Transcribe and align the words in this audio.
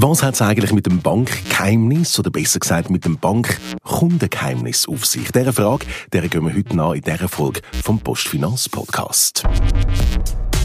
Was 0.00 0.22
hat 0.22 0.34
es 0.34 0.42
eigentlich 0.42 0.72
mit 0.72 0.86
dem 0.86 1.00
Bankgeheimnis 1.00 2.20
oder 2.20 2.30
besser 2.30 2.60
gesagt 2.60 2.88
mit 2.88 3.04
dem 3.04 3.18
Bankkundengeheimnis 3.18 4.86
auf 4.86 5.04
sich? 5.04 5.32
Dieser 5.32 5.52
Frage 5.52 5.86
der 6.12 6.28
gehen 6.28 6.46
wir 6.46 6.54
heute 6.54 6.76
nach 6.76 6.92
in 6.92 7.00
dieser 7.00 7.26
Folge 7.26 7.62
vom 7.82 7.98
Postfinanz 7.98 8.68
Podcast. 8.68 9.42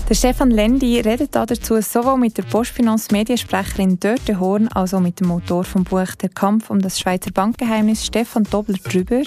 Der 0.08 0.14
Stefan 0.14 0.52
Lendi 0.52 1.00
redet 1.00 1.34
dazu 1.34 1.82
sowohl 1.82 2.20
mit 2.20 2.38
der 2.38 2.44
Postfinanz 2.44 3.10
Mediensprecherin 3.10 4.00
Dörte 4.00 4.40
Horn 4.40 4.68
als 4.68 4.94
auch 4.94 5.00
mit 5.00 5.20
dem 5.20 5.32
Autor 5.32 5.64
vom 5.64 5.84
Buch 5.84 6.14
Der 6.22 6.30
Kampf 6.30 6.70
um 6.70 6.80
das 6.80 7.00
Schweizer 7.00 7.32
Bankgeheimnis 7.32 8.06
Stefan 8.06 8.44
Dobler 8.44 8.78
darüber, 8.84 9.24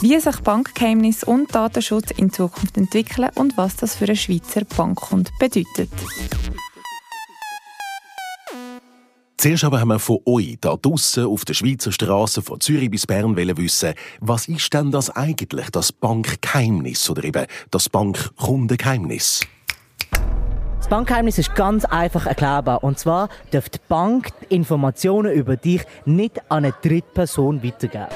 wie 0.00 0.20
sich 0.20 0.40
Bankgeheimnis 0.42 1.24
und 1.24 1.52
Datenschutz 1.52 2.12
in 2.12 2.32
Zukunft 2.32 2.76
entwickeln 2.76 3.30
und 3.34 3.56
was 3.56 3.74
das 3.74 3.96
für 3.96 4.04
einen 4.04 4.14
Schweizer 4.14 4.62
Bankkund 4.76 5.28
bedeutet. 5.40 5.90
Zuerst 9.40 9.64
aber 9.64 9.80
haben 9.80 9.88
wir 9.88 9.98
von 9.98 10.18
euch 10.26 10.58
da 10.60 10.76
draussen 10.76 11.24
auf 11.24 11.46
der 11.46 11.54
Schweizer 11.54 11.90
Straße 11.90 12.42
von 12.42 12.60
Zürich 12.60 12.90
bis 12.90 13.06
Bern 13.06 13.34
wissen, 13.34 13.94
was 14.20 14.46
ist 14.48 14.74
denn 14.74 14.90
das 14.90 15.08
eigentlich, 15.08 15.70
das 15.70 15.92
Bankgeheimnis 15.92 17.08
oder 17.08 17.24
eben 17.24 17.46
das 17.70 17.88
Bankkundengeheimnis? 17.88 19.40
Das 20.76 20.88
Bankgeheimnis 20.90 21.38
ist 21.38 21.54
ganz 21.54 21.86
einfach 21.86 22.26
erklärbar. 22.26 22.84
Und 22.84 22.98
zwar 22.98 23.30
darf 23.50 23.70
die 23.70 23.78
Bank 23.88 24.28
Informationen 24.50 25.32
über 25.32 25.56
dich 25.56 25.84
nicht 26.04 26.38
an 26.50 26.66
eine 26.66 26.74
Drittperson 26.82 27.64
weitergeben. 27.64 28.08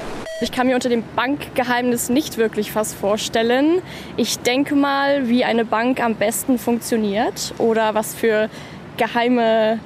Ich 0.43 0.53
kann 0.53 0.67
mir 0.67 0.75
unter 0.75 0.91
dem 0.91 1.05
Bankgeheimnis 1.17 2.11
nicht 2.11 2.37
wirklich 2.37 2.75
was 2.75 2.93
vorstellen. 2.93 3.81
Ich 4.19 4.41
denke 4.41 4.75
mal, 4.75 5.27
wie 5.27 5.43
eine 5.43 5.65
Bank 5.65 6.01
am 6.01 6.17
besten 6.17 6.59
funktioniert 6.59 7.55
oder 7.57 7.95
was 7.95 8.15
für 8.15 8.51
geheime 8.99 9.81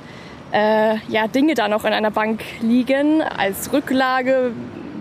äh, 0.52 0.96
ja, 1.08 1.28
Dinge 1.28 1.54
da 1.54 1.68
noch 1.68 1.84
in 1.84 1.92
einer 1.92 2.10
Bank 2.10 2.42
liegen 2.60 3.22
als 3.22 3.72
Rücklage, 3.72 4.52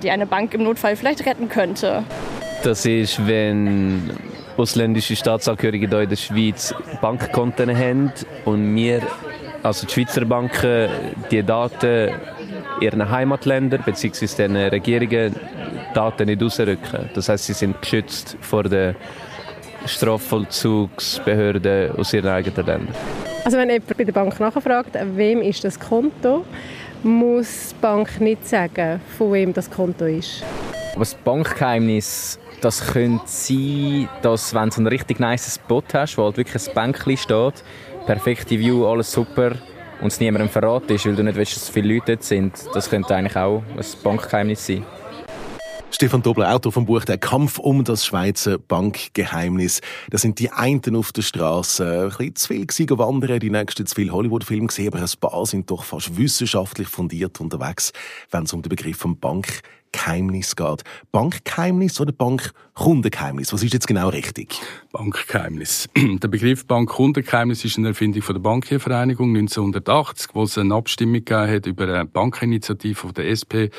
die 0.03 0.11
eine 0.11 0.25
Bank 0.25 0.53
im 0.53 0.63
Notfall 0.63 0.95
vielleicht 0.95 1.25
retten 1.25 1.49
könnte. 1.49 2.03
Das 2.63 2.85
ist, 2.85 3.25
wenn 3.27 4.11
ausländische 4.57 5.15
Staatsangehörige 5.15 5.87
hier 5.87 6.01
in 6.01 6.09
der 6.09 6.15
Schweiz 6.15 6.73
Bankkonten 7.01 7.77
haben 7.77 8.11
und 8.45 8.75
wir, 8.75 9.01
also 9.63 9.85
die 9.85 9.93
Schweizer 9.93 10.25
Banken, 10.25 10.89
die 11.31 11.43
Daten 11.43 12.09
ihren 12.81 13.09
Heimatländern 13.09 13.83
bzw. 13.85 14.47
den 14.47 14.55
Regierungen 14.55 15.35
Daten 15.93 16.25
nicht 16.25 16.43
ausrücken. 16.43 17.09
Das 17.13 17.29
heißt, 17.29 17.45
sie 17.45 17.53
sind 17.53 17.81
geschützt 17.81 18.37
vor 18.41 18.63
den 18.63 18.95
Strafvollzugsbehörden 19.85 21.91
aus 21.97 22.13
ihren 22.13 22.29
eigenen 22.29 22.65
Ländern. 22.65 22.95
Also 23.47 23.59
wenn 23.59 23.69
jemand 23.69 23.97
bei 23.97 24.03
der 24.03 24.11
Bank 24.11 24.37
nachfragt, 24.41 24.97
wem 25.15 25.41
ist 25.41 25.63
das 25.63 25.79
Konto, 25.79 26.43
muss 27.01 27.69
die 27.69 27.75
Bank 27.79 28.19
nicht 28.19 28.45
sagen, 28.45 28.99
von 29.17 29.31
wem 29.31 29.53
das 29.53 29.71
Konto 29.71 30.03
ist. 30.03 30.43
Aber 30.91 30.99
das 30.99 31.15
Bankgeheimnis, 31.15 32.39
das 32.59 32.85
könnte 32.85 33.23
sein, 33.25 34.09
dass 34.21 34.53
wenn 34.53 34.69
du 34.69 34.75
einen 34.75 34.87
richtig 34.87 35.21
nice 35.21 35.55
Spot 35.55 35.81
hast, 35.93 36.17
wo 36.17 36.25
halt 36.25 36.35
wirklich 36.35 36.67
ein 36.67 36.73
Bänkchen 36.73 37.15
steht, 37.15 37.63
perfekte 38.05 38.59
View, 38.59 38.85
alles 38.85 39.13
super, 39.13 39.53
und 40.01 40.07
es 40.07 40.19
niemandem 40.19 40.49
verraten 40.49 40.93
ist, 40.93 41.05
weil 41.05 41.15
du 41.15 41.23
nicht 41.23 41.39
weißt, 41.39 41.55
dass 41.55 41.69
viele 41.69 41.93
Leute 41.93 42.17
dort 42.17 42.23
sind, 42.23 42.53
das 42.73 42.89
könnte 42.89 43.15
eigentlich 43.15 43.37
auch 43.37 43.63
ein 43.77 43.85
Bankgeheimnis 44.03 44.67
sein. 44.67 44.83
Stefan 45.89 46.21
Dobler, 46.21 46.53
Autor 46.53 46.71
vom 46.71 46.85
Buch 46.85 47.05
Der 47.05 47.17
Kampf 47.17 47.57
um 47.57 47.83
das 47.83 48.05
Schweizer 48.05 48.57
Bankgeheimnis. 48.59 49.81
Da 50.11 50.17
sind 50.17 50.37
die 50.39 50.51
einen 50.51 50.95
auf 50.95 51.11
der 51.11 51.21
Straße 51.23 51.85
ein 51.85 52.09
bisschen 52.09 52.35
zu 52.35 52.47
viel 52.49 52.65
gewesen, 52.67 52.97
wandern, 52.99 53.39
die 53.39 53.49
nächsten 53.49 53.85
zu 53.85 53.95
viele 53.95 54.11
Hollywood-Filme 54.11 54.67
gesehen, 54.67 54.93
aber 54.93 54.99
ein 54.99 55.09
paar 55.19 55.45
sind 55.45 55.71
doch 55.71 55.83
fast 55.83 56.15
wissenschaftlich 56.17 56.87
fundiert 56.87 57.39
unterwegs, 57.39 57.93
wenn 58.29 58.43
es 58.43 58.53
um 58.53 58.61
den 58.61 58.69
Begriff 58.69 58.97
vom 58.97 59.17
Bank 59.17 59.61
Bankgeheimnis 59.91 60.55
geht. 60.55 60.83
Bankgeheimnis 61.11 61.99
oder 61.99 62.11
Bankkundengeheimnis? 62.11 63.53
Was 63.53 63.63
ist 63.63 63.73
jetzt 63.73 63.87
genau 63.87 64.09
richtig? 64.09 64.59
Bankgeheimnis. 64.91 65.89
Der 65.97 66.27
Begriff 66.27 66.65
Bankkundengeheimnis 66.65 67.63
ist 67.65 67.77
eine 67.77 67.89
Erfindung 67.89 68.21
von 68.21 68.35
der 68.35 68.41
Bankiervereinigung 68.41 69.35
1980, 69.35 70.29
wo 70.33 70.43
es 70.43 70.57
eine 70.57 70.73
Abstimmung 70.75 71.25
gegeben 71.25 71.51
hat 71.51 71.65
über 71.65 71.83
eine 71.85 72.05
Bankinitiative 72.05 72.95
von 72.95 73.13
der 73.13 73.29
SP, 73.31 73.71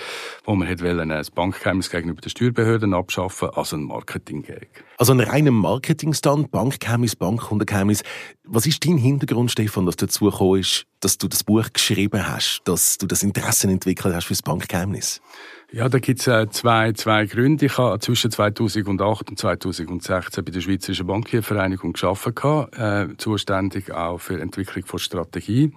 wo 0.45 0.55
man 0.55 0.69
hat 0.69 0.83
ein 0.83 1.27
Bankgeheimnis 1.35 1.91
gegenüber 1.91 2.21
den 2.21 2.31
Steuerbehörden 2.31 2.95
abschaffen, 2.95 3.51
also 3.55 3.77
ein 3.77 3.85
Marketing-Gag. 3.85 4.85
Also 4.99 5.13
ein 5.13 5.21
reiner 5.21 5.51
Marketingstand, 5.51 6.51
Bankgeheimnis, 6.51 7.17
Bankkundengeheimnis. 7.17 8.03
Was 8.45 8.67
ist 8.67 8.85
dein 8.87 8.99
Hintergrund, 8.99 9.51
Stefan, 9.51 9.87
dass 9.87 9.97
du 9.97 10.07
dazu 10.07 10.25
gekommen 10.27 10.61
ist, 10.61 10.87
dass 11.01 11.19
du 11.19 11.29
das 11.29 11.45
Buch 11.45 11.73
geschrieben 11.73 12.27
hast, 12.27 12.63
dass 12.65 12.99
du 12.99 13.07
das 13.07 13.23
Interesse 13.23 13.69
entwickelt 13.69 14.15
hast 14.15 14.25
für 14.25 14.35
das 14.35 14.43
Bankgeheimnis? 14.43 15.21
Ja, 15.71 15.91
da 15.91 15.99
gibt's 15.99 16.27
äh, 16.27 16.49
zwei, 16.49 16.93
zwei 16.93 17.27
Gründe. 17.27 17.67
Ich 17.67 17.77
habe 17.77 17.99
zwischen 17.99 18.31
2008 18.31 19.29
und 19.29 19.39
2016 19.39 20.43
bei 20.43 20.51
der 20.51 20.63
Schweizerischen 20.63 21.07
Bankiervereinigung 21.07 21.93
gearbeitet, 21.93 22.79
äh, 22.79 23.17
zuständig 23.19 23.93
auch 23.93 24.19
für 24.19 24.41
Entwicklung 24.41 24.87
von 24.87 24.99
Strategie. 24.99 25.75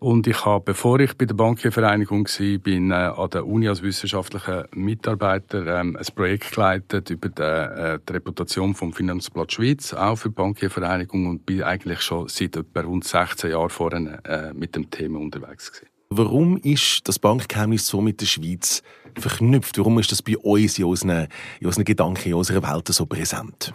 Und 0.00 0.26
ich 0.26 0.44
habe, 0.44 0.64
bevor 0.64 0.98
ich 0.98 1.16
bei 1.16 1.24
der 1.24 1.36
Bankiervereinigung 1.36 2.26
war, 2.26 2.58
bin 2.58 2.90
äh, 2.90 2.94
an 2.94 3.30
der 3.30 3.46
Uni 3.46 3.68
als 3.68 3.82
wissenschaftlicher 3.82 4.66
Mitarbeiter 4.72 5.64
ähm, 5.80 5.96
ein 5.96 6.14
Projekt 6.14 6.52
geleitet 6.52 7.08
über 7.10 7.28
die, 7.28 7.42
äh, 7.42 8.00
die 8.06 8.12
Reputation 8.12 8.74
vom 8.74 8.92
Finanzblatt 8.92 9.52
Schweiz, 9.52 9.94
auch 9.94 10.16
für 10.16 10.30
die 10.30 10.34
Bankiervereinigung 10.34 11.28
und 11.28 11.46
bin 11.46 11.62
eigentlich 11.62 12.00
schon 12.00 12.26
seit 12.26 12.56
etwa 12.56 12.80
rund 12.80 13.04
16 13.04 13.52
Jahren 13.52 13.70
vorne 13.70 14.18
äh, 14.24 14.52
mit 14.52 14.74
dem 14.74 14.90
Thema 14.90 15.20
unterwegs 15.20 15.70
gewesen. 15.72 15.95
Warum 16.08 16.56
ist 16.58 17.00
das 17.08 17.18
Bankgeheimnis 17.18 17.88
so 17.88 18.00
mit 18.00 18.20
der 18.20 18.26
Schweiz 18.26 18.82
verknüpft? 19.18 19.76
Warum 19.78 19.98
ist 19.98 20.12
das 20.12 20.22
bei 20.22 20.38
uns 20.38 20.78
in 20.78 20.84
unseren, 20.84 21.26
in 21.60 21.66
unseren 21.66 21.84
Gedanken, 21.84 22.28
in 22.28 22.34
unserer 22.34 22.62
Welt 22.62 22.86
so 22.88 23.06
präsent? 23.06 23.72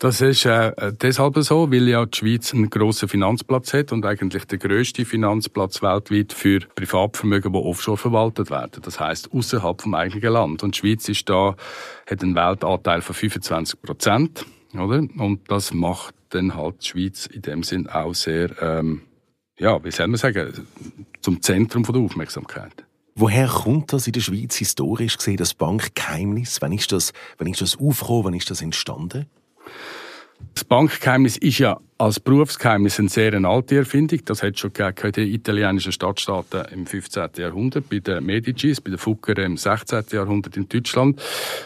Das 0.00 0.20
ist 0.20 0.44
äh, 0.46 0.72
deshalb 1.00 1.38
so, 1.38 1.70
weil 1.70 1.88
ja 1.88 2.04
die 2.04 2.18
Schweiz 2.18 2.52
einen 2.52 2.68
grossen 2.68 3.08
Finanzplatz 3.08 3.72
hat 3.72 3.92
und 3.92 4.04
eigentlich 4.04 4.44
der 4.46 4.58
grösste 4.58 5.04
Finanzplatz 5.04 5.80
weltweit 5.80 6.32
für 6.32 6.58
Privatvermögen, 6.74 7.52
die 7.52 7.58
offshore 7.60 7.96
verwaltet 7.96 8.50
werden. 8.50 8.82
Das 8.82 8.98
heißt 8.98 9.32
außerhalb 9.32 9.80
vom 9.80 9.94
eigenen 9.94 10.32
Land. 10.32 10.64
Und 10.64 10.74
die 10.74 10.80
Schweiz 10.80 11.08
ist 11.08 11.28
da, 11.28 11.54
hat 12.10 12.22
einen 12.24 12.34
Weltanteil 12.34 13.02
von 13.02 13.14
25 13.14 13.80
Prozent, 13.80 14.44
oder? 14.74 15.06
Und 15.18 15.48
das 15.48 15.72
macht 15.72 16.16
dann 16.30 16.56
halt 16.56 16.82
die 16.82 16.88
Schweiz 16.88 17.26
in 17.26 17.42
dem 17.42 17.62
Sinn 17.62 17.88
auch 17.88 18.14
sehr, 18.14 18.50
ähm, 18.60 19.02
ja, 19.62 19.82
wie 19.84 19.90
soll 19.90 20.08
man 20.08 20.18
sagen, 20.18 20.52
zum 21.20 21.40
Zentrum 21.40 21.84
der 21.84 21.96
Aufmerksamkeit. 21.96 22.84
Woher 23.14 23.46
kommt 23.46 23.92
das 23.92 24.06
in 24.06 24.12
der 24.14 24.20
Schweiz 24.20 24.56
historisch 24.56 25.16
gesehen, 25.16 25.36
das 25.36 25.54
Bankgeheimnis? 25.54 26.60
Wann 26.60 26.72
ist 26.72 26.92
das, 26.92 27.12
wann 27.38 27.46
ist 27.46 27.60
das 27.60 27.78
aufgekommen? 27.78 28.24
Wann 28.24 28.34
ist 28.34 28.50
das 28.50 28.62
entstanden? 28.62 29.26
Das 30.54 30.64
Bankgeheimnis 30.64 31.36
ist 31.36 31.58
ja 31.58 31.78
als 31.98 32.18
Berufsgeheimnis 32.18 32.98
eine 32.98 33.08
sehr 33.08 33.32
alte 33.32 33.76
Erfindung. 33.76 34.20
Das 34.24 34.42
hat 34.42 34.58
schon 34.58 34.72
gegeben 34.72 34.96
in 35.04 35.12
den 35.12 35.28
italienischen 35.28 35.92
Stadtstaaten 35.92 36.64
im 36.72 36.86
15. 36.86 37.30
Jahrhundert, 37.36 37.88
bei 37.88 38.00
den 38.00 38.24
Medicis, 38.24 38.80
bei 38.80 38.90
den 38.90 38.98
Fugger 38.98 39.38
im 39.38 39.56
16. 39.56 40.04
Jahrhundert 40.10 40.56
in 40.56 40.68
Deutschland. 40.68 41.22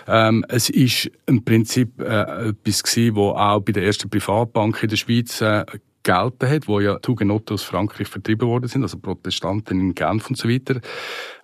Ähm, 0.06 0.44
es 0.48 0.68
ist 0.68 1.10
im 1.24 1.42
Prinzip 1.42 1.98
äh, 2.00 2.50
etwas 2.50 2.82
gewesen, 2.82 3.16
wo 3.16 3.30
auch 3.30 3.60
bei 3.60 3.72
der 3.72 3.84
ersten 3.84 4.10
Privatbank 4.10 4.82
in 4.82 4.90
der 4.90 4.96
Schweiz 4.96 5.40
äh, 5.40 5.64
gelten 6.06 6.48
hat, 6.48 6.68
wo 6.68 6.80
ja 6.80 6.98
Hugenotten 7.06 7.54
aus 7.54 7.64
Frankreich 7.64 8.08
vertrieben 8.08 8.48
worden 8.48 8.68
sind, 8.68 8.82
also 8.82 8.96
Protestanten 8.98 9.80
in 9.80 9.94
Genf 9.94 10.28
und 10.30 10.36
so 10.38 10.48
weiter. 10.48 10.80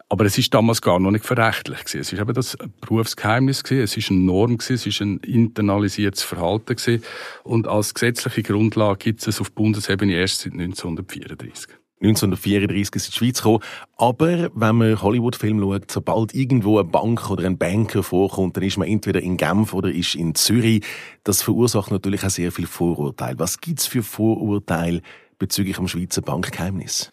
Aber 0.09 0.25
es 0.27 0.37
ist 0.39 0.53
damals 0.53 0.83
gar 0.83 1.01
noch 1.01 1.11
nicht 1.11 1.25
verrechtlich 1.25 1.81
gewesen. 1.81 2.01
Es 2.01 2.13
ist 2.13 2.21
eben 2.21 2.35
das 2.35 2.57
Berufsgeheimnis 2.83 3.65
gewesen. 3.65 3.83
Es 3.83 3.97
ist 3.97 4.11
eine 4.11 4.21
Norm 4.21 4.59
gewesen. 4.59 4.75
Es 4.75 4.87
ist 4.87 5.01
ein 5.01 5.17
internalisiertes 5.21 6.23
Verhalten 6.23 6.77
gewesen. 6.77 7.03
Und 7.45 7.67
als 7.67 7.95
gesetzliche 7.95 8.43
Grundlage 8.43 8.99
gibt 8.99 9.27
es 9.27 9.41
auf 9.41 9.53
Bundesebene 9.53 10.13
erst 10.13 10.43
seit 10.43 10.53
1934. 10.53 11.82
1934 12.03 12.97
ist 12.97 13.07
in 13.07 13.11
die 13.13 13.17
Schweiz 13.17 13.39
gekommen. 13.39 13.61
Aber 13.97 14.51
wenn 14.55 14.77
man 14.77 15.01
Hollywood-Film 15.01 15.61
schaut, 15.61 15.91
sobald 15.91 16.35
irgendwo 16.35 16.79
eine 16.79 16.89
Bank 16.89 17.31
oder 17.31 17.47
ein 17.47 17.59
Banker 17.59 18.03
vorkommt, 18.03 18.57
dann 18.57 18.65
ist 18.65 18.77
man 18.77 18.89
entweder 18.89 19.21
in 19.21 19.37
Genf 19.37 19.73
oder 19.73 19.91
ist 19.91 20.15
in 20.15 20.35
Zürich. 20.35 20.85
Das 21.25 21.43
verursacht 21.43 21.91
natürlich 21.91 22.25
auch 22.25 22.31
sehr 22.31 22.51
viel 22.51 22.67
Vorurteile. 22.67 23.39
Was 23.39 23.61
gibt's 23.61 23.87
für 23.87 24.03
Vorurteile 24.03 25.01
bezüglich 25.39 25.77
dem 25.77 25.89
Schweizer 25.89 26.23
Bankgeheimnis? 26.23 27.13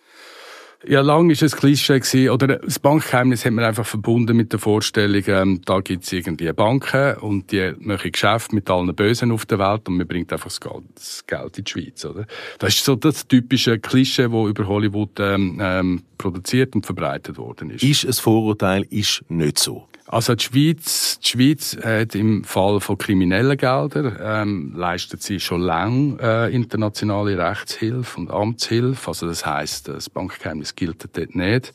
Ja, 0.87 1.01
lang 1.01 1.29
ist 1.29 1.43
es 1.43 1.57
Klischee 1.57 1.99
gewesen, 1.99 2.29
oder 2.29 2.47
das 2.57 2.79
Bankgeheimnis 2.79 3.43
hat 3.43 3.51
man 3.51 3.65
einfach 3.65 3.85
verbunden 3.85 4.37
mit 4.37 4.53
der 4.53 4.59
Vorstellung, 4.59 5.23
ähm, 5.27 5.61
da 5.65 5.81
gibt's 5.81 6.11
irgendwie 6.13 6.51
Banken 6.53 7.17
und 7.17 7.51
die 7.51 7.73
machen 7.79 8.11
Geschäft 8.11 8.53
mit 8.53 8.69
allen 8.69 8.95
Bösen 8.95 9.33
auf 9.33 9.45
der 9.45 9.59
Welt 9.59 9.89
und 9.89 9.97
man 9.97 10.07
bringt 10.07 10.31
einfach 10.31 10.47
das 10.47 10.61
Geld, 10.61 10.83
das 10.95 11.25
Geld 11.27 11.57
in 11.57 11.63
die 11.65 11.71
Schweiz, 11.71 12.05
oder? 12.05 12.25
Das 12.59 12.75
ist 12.75 12.85
so 12.85 12.95
das 12.95 13.27
typische 13.27 13.77
Klischee, 13.77 14.31
wo 14.31 14.47
über 14.47 14.67
Hollywood 14.67 15.19
ähm, 15.19 15.59
ähm, 15.61 16.03
produziert 16.17 16.73
und 16.75 16.85
verbreitet 16.85 17.37
worden 17.37 17.71
ist. 17.71 17.83
Ist 17.83 18.05
ein 18.05 18.13
Vorurteil, 18.13 18.85
ist 18.89 19.25
nicht 19.27 19.59
so. 19.59 19.89
Also 20.11 20.33
die 20.33 20.43
Schweiz, 20.43 21.19
die 21.19 21.27
Schweiz 21.29 21.77
hat 21.83 22.15
im 22.15 22.43
Fall 22.43 22.79
von 22.79 22.97
kriminellen 22.97 23.55
Geldern 23.55 24.17
ähm, 24.19 24.73
leistet 24.75 25.21
sie 25.21 25.39
schon 25.39 25.61
lange 25.61 26.17
äh, 26.19 26.51
internationale 26.51 27.37
Rechtshilfe 27.37 28.19
und 28.19 28.31
Amtshilfe. 28.31 29.07
Also 29.07 29.27
das 29.27 29.45
heißt, 29.45 29.87
das 29.87 30.09
Bankgeheimnis 30.09 30.73
gilt 30.73 31.15
dort 31.15 31.35
nicht. 31.35 31.73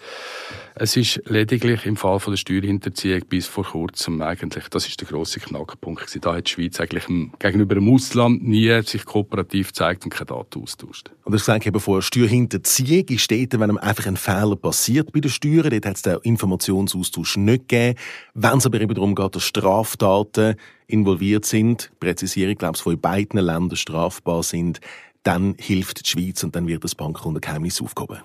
Es 0.76 0.96
ist 0.96 1.22
lediglich 1.26 1.86
im 1.86 1.96
Fall 1.96 2.18
von 2.18 2.32
der 2.32 2.36
Steuerhinterziehung 2.36 3.20
bis 3.28 3.46
vor 3.46 3.62
kurzem 3.62 4.20
eigentlich, 4.20 4.68
das 4.70 4.88
ist 4.88 5.00
der 5.00 5.06
große 5.06 5.38
Knackpunkt 5.38 6.00
gewesen. 6.00 6.20
Da 6.20 6.34
hat 6.34 6.48
die 6.48 6.50
Schweiz 6.50 6.80
eigentlich 6.80 7.06
gegenüber 7.38 7.76
dem 7.76 7.88
Ausland 7.94 8.42
nie 8.42 8.82
sich 8.82 9.04
kooperativ 9.04 9.68
gezeigt 9.68 10.04
und 10.04 10.10
keine 10.10 10.26
Daten 10.26 10.60
austauscht. 10.60 11.12
Und 11.22 11.32
das 11.32 11.42
gesagt 11.42 11.64
eben 11.64 11.78
vorher, 11.78 12.02
Steuerhinterziehung 12.02 13.04
ist 13.08 13.30
dort, 13.30 13.52
wenn 13.52 13.62
einem 13.62 13.78
einfach 13.78 14.06
ein 14.06 14.16
Fehler 14.16 14.56
passiert 14.56 15.12
bei 15.12 15.20
den 15.20 15.30
Steuern, 15.30 15.70
dort 15.70 15.86
hat 15.86 15.94
es 15.94 16.02
den 16.02 16.18
Informationsaustausch 16.22 17.36
nicht 17.36 17.68
gegeben. 17.68 17.96
Wenn 18.34 18.58
es 18.58 18.66
aber 18.66 18.80
eben 18.80 18.94
darum 18.94 19.14
geht, 19.14 19.36
dass 19.36 19.44
Straftaten 19.44 20.56
involviert 20.88 21.44
sind, 21.44 21.92
Präzisierung, 22.00 22.56
glaube 22.56 22.76
ich, 22.76 22.84
wo 22.84 22.90
in 22.90 23.00
beiden 23.00 23.38
Ländern 23.38 23.76
strafbar 23.76 24.42
sind, 24.42 24.80
dann 25.24 25.56
hilft 25.58 26.04
die 26.04 26.10
Schweiz 26.10 26.44
und 26.44 26.54
dann 26.54 26.68
wird 26.68 26.84
das 26.84 26.94
Bankkundengeheimnis 26.94 27.80
aufgehoben. 27.80 28.18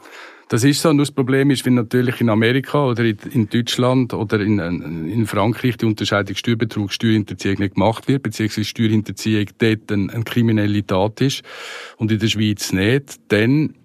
Das 0.49 0.63
ist 0.63 0.81
so. 0.81 0.89
Und 0.89 0.97
das 0.97 1.11
Problem 1.11 1.51
ist, 1.51 1.65
wenn 1.65 1.75
natürlich 1.75 2.21
in 2.21 2.29
Amerika 2.29 2.85
oder 2.85 3.03
in 3.05 3.49
Deutschland 3.49 4.13
oder 4.13 4.39
in, 4.39 4.59
in 4.59 5.27
Frankreich 5.27 5.77
die 5.77 5.85
Unterscheidung 5.85 6.35
Steuerbetrug, 6.35 6.91
Steuerhinterziehung 6.91 7.59
nicht 7.59 7.75
gemacht 7.75 8.07
wird, 8.07 8.23
beziehungsweise 8.23 8.65
Steuerhinterziehung 8.65 9.45
dort 9.59 9.91
eine, 9.91 10.11
eine 10.11 10.23
kriminelle 10.23 10.85
Tat 10.85 11.21
ist 11.21 11.43
und 11.97 12.11
in 12.11 12.19
der 12.19 12.27
Schweiz 12.27 12.73
nicht, 12.73 13.19
dann 13.27 13.75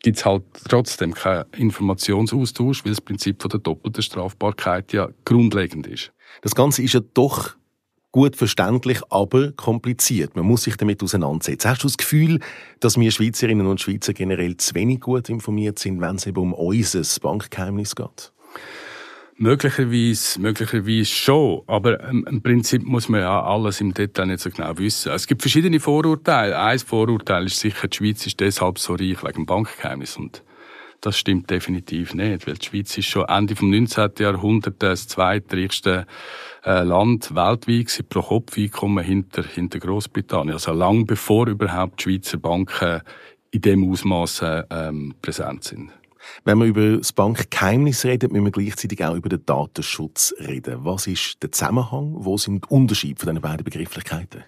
gibt 0.00 0.16
es 0.16 0.24
halt 0.24 0.44
trotzdem 0.68 1.14
keinen 1.14 1.44
Informationsaustausch, 1.56 2.84
weil 2.84 2.92
das 2.92 3.00
Prinzip 3.00 3.42
von 3.42 3.50
der 3.50 3.60
doppelten 3.60 4.02
Strafbarkeit 4.02 4.92
ja 4.92 5.10
grundlegend 5.24 5.86
ist. 5.86 6.12
Das 6.42 6.54
Ganze 6.54 6.82
ist 6.82 6.94
ja 6.94 7.00
doch 7.12 7.54
gut 8.16 8.34
verständlich, 8.34 9.00
aber 9.10 9.52
kompliziert. 9.52 10.36
Man 10.36 10.46
muss 10.46 10.62
sich 10.62 10.78
damit 10.78 11.02
auseinandersetzen. 11.02 11.68
Hast 11.68 11.82
du 11.82 11.86
das 11.86 11.98
Gefühl, 11.98 12.40
dass 12.80 12.98
wir 12.98 13.10
Schweizerinnen 13.10 13.66
und 13.66 13.78
Schweizer 13.78 14.14
generell 14.14 14.56
zu 14.56 14.74
wenig 14.74 15.00
gut 15.00 15.28
informiert 15.28 15.78
sind, 15.78 16.00
wenn 16.00 16.16
es 16.16 16.24
eben 16.24 16.38
um 16.40 16.54
unser 16.54 17.02
Bankgeheimnis 17.20 17.94
geht? 17.94 18.32
Möglicherweise, 19.36 20.40
möglicherweise 20.40 21.04
schon. 21.04 21.60
Aber 21.66 22.02
ähm, 22.08 22.26
im 22.26 22.40
Prinzip 22.40 22.84
muss 22.84 23.10
man 23.10 23.20
ja 23.20 23.42
alles 23.42 23.82
im 23.82 23.92
Detail 23.92 24.28
nicht 24.28 24.40
so 24.40 24.48
genau 24.48 24.78
wissen. 24.78 25.12
Es 25.12 25.26
gibt 25.26 25.42
verschiedene 25.42 25.78
Vorurteile. 25.78 26.58
Ein 26.58 26.78
Vorurteil 26.78 27.44
ist 27.44 27.60
sicher, 27.60 27.86
die 27.86 27.98
Schweiz 27.98 28.26
ist 28.26 28.40
deshalb 28.40 28.78
so 28.78 28.94
reich 28.94 29.22
wegen 29.22 29.42
dem 29.42 29.44
Bankgeheimnis. 29.44 30.16
Und 30.16 30.42
das 31.06 31.18
stimmt 31.18 31.48
definitiv 31.50 32.14
nicht, 32.14 32.46
weil 32.46 32.54
die 32.54 32.66
Schweiz 32.66 32.98
ist 32.98 33.06
schon 33.06 33.26
Ende 33.26 33.54
vom 33.54 33.70
19. 33.70 34.10
Jahrhundert 34.18 34.82
das 34.82 35.06
zweitreichste 35.06 36.04
äh, 36.64 36.82
Land 36.82 37.32
weltweit 37.32 38.08
pro 38.08 38.22
Kopf 38.22 38.58
Einkommen 38.58 39.04
hinter, 39.04 39.44
hinter 39.44 39.78
Großbritannien. 39.78 40.54
Also 40.54 40.72
lang 40.72 41.06
bevor 41.06 41.46
überhaupt 41.46 42.00
die 42.00 42.02
Schweizer 42.02 42.38
Banken 42.38 43.02
in 43.52 43.60
dem 43.60 43.88
Ausmaß 43.88 44.42
ähm, 44.68 45.14
präsent 45.22 45.62
sind. 45.62 45.92
Wenn 46.44 46.58
wir 46.58 46.66
über 46.66 46.96
das 46.96 47.12
Bankgeheimnis 47.12 48.04
reden, 48.04 48.32
müssen 48.32 48.46
wir 48.46 48.50
gleichzeitig 48.50 49.04
auch 49.04 49.14
über 49.14 49.28
den 49.28 49.46
Datenschutz 49.46 50.34
reden. 50.40 50.84
Was 50.84 51.06
ist 51.06 51.40
der 51.40 51.52
Zusammenhang? 51.52 52.16
Wo 52.16 52.36
sind 52.36 52.64
die 52.64 52.74
Unterschiede 52.74 53.20
von 53.20 53.28
diesen 53.28 53.42
beiden 53.42 53.62
Begrifflichkeiten? 53.62 54.42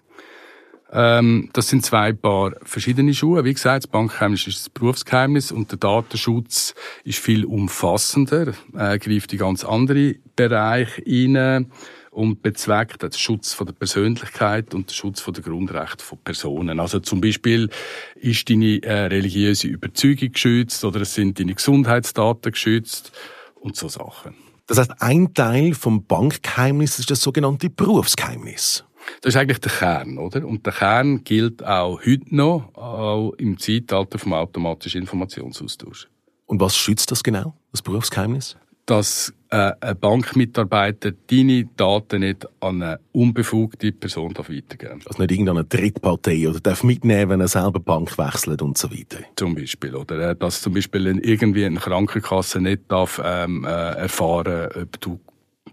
Ähm, 0.91 1.51
das 1.53 1.69
sind 1.69 1.85
zwei 1.85 2.13
Paar 2.13 2.53
verschiedene 2.63 3.13
Schuhe. 3.13 3.45
Wie 3.45 3.53
gesagt, 3.53 3.85
das 3.85 3.91
Bankgeheimnis 3.91 4.47
ist 4.47 4.61
das 4.61 4.71
Berufsgeheimnis 4.71 5.53
und 5.53 5.71
der 5.71 5.79
Datenschutz 5.79 6.75
ist 7.05 7.19
viel 7.19 7.45
umfassender, 7.45 8.55
äh, 8.75 8.99
greift 8.99 9.33
in 9.33 9.39
ganz 9.39 9.65
andere 9.65 10.15
Bereiche 10.35 11.03
hinein 11.03 11.71
und 12.11 12.43
bezweckt 12.43 13.03
den 13.03 13.13
Schutz 13.13 13.53
von 13.53 13.67
der 13.67 13.75
Persönlichkeit 13.75 14.75
und 14.75 14.91
den 14.91 14.95
Schutz 14.95 15.21
von 15.21 15.35
der 15.35 15.45
Grundrechte 15.45 16.03
von 16.03 16.19
Personen. 16.19 16.81
Also 16.81 17.01
zum 17.01 17.21
Beispiel 17.21 17.69
ist 18.17 18.49
deine 18.49 18.83
äh, 18.83 19.07
religiöse 19.07 19.69
Überzeugung 19.69 20.33
geschützt 20.33 20.85
oder 20.85 21.03
es 21.03 21.15
sind 21.15 21.39
deine 21.39 21.55
Gesundheitsdaten 21.55 22.53
geschützt 22.53 23.13
und 23.55 23.77
so 23.77 23.89
Sachen. 23.89 24.35
Das 24.67 24.79
heißt, 24.79 25.01
ein 25.01 25.33
Teil 25.35 25.75
vom 25.75 26.05
Bankgeheimnis 26.05 26.99
ist 26.99 27.11
das 27.11 27.21
sogenannte 27.21 27.71
Berufsgeheimnis. 27.71 28.85
Das 29.21 29.35
ist 29.35 29.41
eigentlich 29.41 29.61
der 29.61 29.73
Kern, 29.73 30.19
oder? 30.19 30.47
Und 30.47 30.65
der 30.67 30.73
Kern 30.73 31.25
gilt 31.25 31.65
auch 31.65 32.01
heute 32.05 32.35
noch, 32.35 32.75
auch 32.75 33.33
im 33.39 33.59
Zeitalter 33.59 34.19
vom 34.19 34.33
automatischen 34.33 35.03
Informationsaustausch. 35.03 36.09
Und 36.47 36.61
was 36.61 36.77
schützt 36.77 37.11
das 37.11 37.23
genau, 37.23 37.55
das 37.73 37.83
Berufsgeheimnis? 37.83 38.57
Dass 38.87 39.35
äh, 39.51 39.73
ein 39.81 39.99
Bankmitarbeiter 39.99 41.13
deine 41.13 41.65
Daten 41.77 42.21
nicht 42.21 42.47
an 42.61 42.83
eine 42.83 43.01
unbefugte 43.13 43.93
Person 43.93 44.35
weitergeben 44.37 45.01
darf. 45.01 45.07
Also 45.07 45.23
nicht 45.23 45.33
irgendeine 45.33 45.65
Drittpartei 45.65 46.49
oder 46.49 46.61
darf 46.61 46.85
mitnehmen, 46.85 47.31
wenn 47.31 47.41
er 47.41 47.49
selber 47.49 47.81
Bank 47.81 48.17
wechselt 48.17 48.63
und 48.63 48.79
so 48.79 48.91
weiter. 48.91 49.19
Zum 49.37 49.55
Beispiel. 49.55 49.95
Oder 49.95 50.31
äh, 50.31 50.37
dass 50.37 50.63
zum 50.63 50.75
Beispiel 50.75 51.07
irgendwie 51.19 51.67
eine 51.67 51.81
Krankenkasse 51.81 52.61
nicht 52.61 52.83
darf, 52.89 53.21
ähm, 53.23 53.65
äh, 53.65 53.69
erfahren 53.69 54.69
ob 54.75 55.01
du 55.01 55.21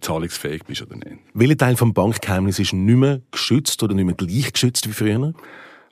zahlungsfähig 0.06 0.64
bist 0.66 0.82
oder 0.82 0.96
nicht. 0.96 1.18
Welcher 1.34 1.58
Teil 1.58 1.76
vom 1.76 1.94
Bankgeheimnis 1.94 2.60
ist 2.60 2.74
nicht 2.74 2.96
mehr 2.96 3.22
geschützt 3.32 3.82
oder 3.84 3.94
nicht 3.94 4.06
mehr 4.06 4.16
gleich 4.16 4.54
geschützt 4.54 4.88
wie 4.88 4.94
früher? 4.94 5.34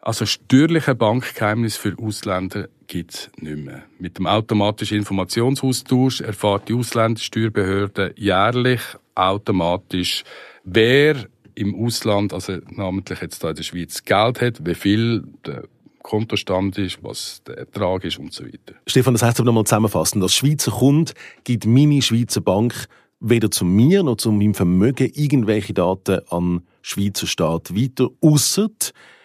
Also 0.01 0.25
steuerliche 0.25 0.95
Bankgeheimnis 0.95 1.77
für 1.77 1.95
Ausländer 1.97 2.67
gibt 2.87 3.13
es 3.13 3.31
nicht 3.37 3.57
mehr. 3.57 3.83
Mit 3.99 4.17
dem 4.17 4.27
automatischen 4.27 4.97
Informationsaustausch 4.97 6.21
erfahrt 6.21 6.67
die 6.67 6.73
Ausländersteuerbehörde 6.73 8.13
jährlich 8.17 8.81
automatisch, 9.15 10.23
wer 10.63 11.15
im 11.55 11.75
Ausland, 11.75 12.33
also 12.33 12.57
namentlich 12.69 13.21
jetzt 13.21 13.43
da 13.43 13.51
in 13.51 13.55
der 13.55 13.63
Schweiz, 13.63 14.03
Geld 14.03 14.41
hat, 14.41 14.65
wie 14.65 14.75
viel 14.75 15.23
der 15.45 15.63
Kontostand 16.01 16.77
ist, 16.77 17.01
was 17.01 17.41
der 17.47 17.59
Ertrag 17.59 18.03
ist 18.03 18.19
und 18.19 18.33
so 18.33 18.43
weiter. 18.43 18.75
Stefan, 18.85 19.13
das 19.13 19.23
heißt 19.23 19.39
aber 19.39 19.45
nochmal 19.45 19.63
zusammenfassend, 19.63 20.21
als 20.21 20.35
Schweizer 20.35 20.71
Kunde 20.71 21.13
gibt 21.45 21.65
meine 21.65 22.01
Schweizer 22.01 22.41
Bank 22.41 22.87
weder 23.23 23.49
zu 23.49 23.65
mir 23.65 24.03
noch 24.03 24.17
zu 24.17 24.31
meinem 24.31 24.53
Vermögen 24.53 25.11
irgendwelche 25.15 25.73
Daten 25.73 26.19
an 26.29 26.61
Schweizer 26.81 27.25
Staat 27.25 27.73
weiter, 27.75 28.09
ausser 28.21 28.69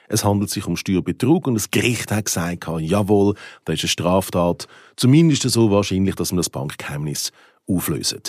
es 0.08 0.24
handelt 0.24 0.50
sich 0.50 0.66
um 0.66 0.76
Steuerbetrug 0.76 1.46
und 1.46 1.54
das 1.54 1.70
Gericht 1.70 2.10
hat 2.10 2.24
gesagt, 2.24 2.66
jawohl, 2.80 3.34
da 3.66 3.74
ist 3.74 3.82
eine 3.82 3.88
Straftat. 3.88 4.66
Zumindest 4.96 5.42
so 5.42 5.70
wahrscheinlich, 5.70 6.14
dass 6.14 6.32
man 6.32 6.38
das 6.38 6.48
Bankgeheimnis 6.48 7.30
auflösen. 7.68 8.22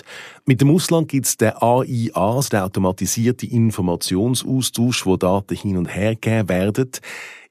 Mit 0.45 0.59
dem 0.59 0.71
Ausland 0.71 1.07
gibt 1.07 1.25
es 1.25 1.37
den 1.37 1.53
AIA, 1.53 2.41
den 2.51 2.59
automatisierten 2.59 3.49
Informationsaustausch, 3.49 5.05
wo 5.05 5.15
Daten 5.15 5.55
hin 5.55 5.77
und 5.77 5.85
her 5.85 6.15
gegeben 6.15 6.49
werden. 6.49 6.91